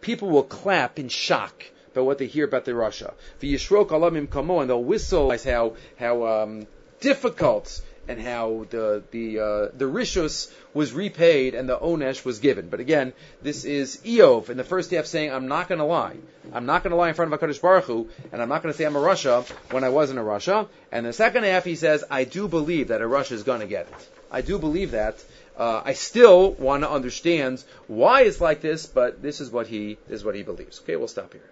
People 0.00 0.30
will 0.30 0.42
clap 0.42 0.98
in 0.98 1.08
shock 1.08 1.64
by 1.94 2.00
what 2.00 2.18
they 2.18 2.26
hear 2.26 2.44
about 2.44 2.64
the 2.64 2.72
Rasha. 2.72 3.12
And 3.40 4.70
they'll 4.70 4.84
whistle 4.84 5.32
how 5.44 5.76
how 5.98 6.26
um, 6.26 6.66
difficult 7.00 7.80
and 8.08 8.20
how 8.20 8.66
the 8.70 9.02
the 9.10 9.38
uh, 9.38 9.68
the 9.76 9.84
rishus 9.84 10.52
was 10.74 10.92
repaid 10.92 11.54
and 11.54 11.68
the 11.68 11.78
onesh 11.78 12.24
was 12.24 12.40
given. 12.40 12.68
But 12.68 12.80
again, 12.80 13.12
this 13.42 13.64
is 13.64 13.98
Eov 13.98 14.50
in 14.50 14.56
the 14.56 14.64
first 14.64 14.90
half 14.90 15.06
saying, 15.06 15.32
"I'm 15.32 15.48
not 15.48 15.68
going 15.68 15.78
to 15.78 15.84
lie. 15.84 16.16
I'm 16.52 16.66
not 16.66 16.82
going 16.82 16.90
to 16.90 16.96
lie 16.96 17.08
in 17.08 17.14
front 17.14 17.32
of 17.32 17.40
Hakadosh 17.40 17.60
Baruch 17.60 17.84
Hu, 17.84 18.08
and 18.32 18.42
I'm 18.42 18.48
not 18.48 18.62
going 18.62 18.72
to 18.72 18.78
say 18.78 18.84
I'm 18.84 18.96
a 18.96 19.00
Rasha 19.00 19.48
when 19.70 19.84
I 19.84 19.90
wasn't 19.90 20.18
a 20.18 20.22
Rasha." 20.22 20.68
And 20.90 21.06
the 21.06 21.12
second 21.12 21.44
half, 21.44 21.64
he 21.64 21.76
says, 21.76 22.04
"I 22.10 22.24
do 22.24 22.48
believe 22.48 22.88
that 22.88 23.00
a 23.00 23.06
Rasha 23.06 23.32
is 23.32 23.44
going 23.44 23.60
to 23.60 23.66
get 23.66 23.86
it. 23.86 24.08
I 24.30 24.40
do 24.40 24.58
believe 24.58 24.92
that." 24.92 25.22
Uh, 25.54 25.82
I 25.84 25.92
still 25.92 26.52
want 26.52 26.82
to 26.82 26.90
understand 26.90 27.62
why 27.86 28.22
it's 28.22 28.40
like 28.40 28.62
this, 28.62 28.86
but 28.86 29.20
this 29.20 29.40
is 29.40 29.50
what 29.50 29.66
he 29.66 29.98
this 30.08 30.20
is 30.20 30.24
what 30.24 30.34
he 30.34 30.42
believes. 30.42 30.80
Okay, 30.80 30.96
we'll 30.96 31.08
stop 31.08 31.32
here. 31.34 31.51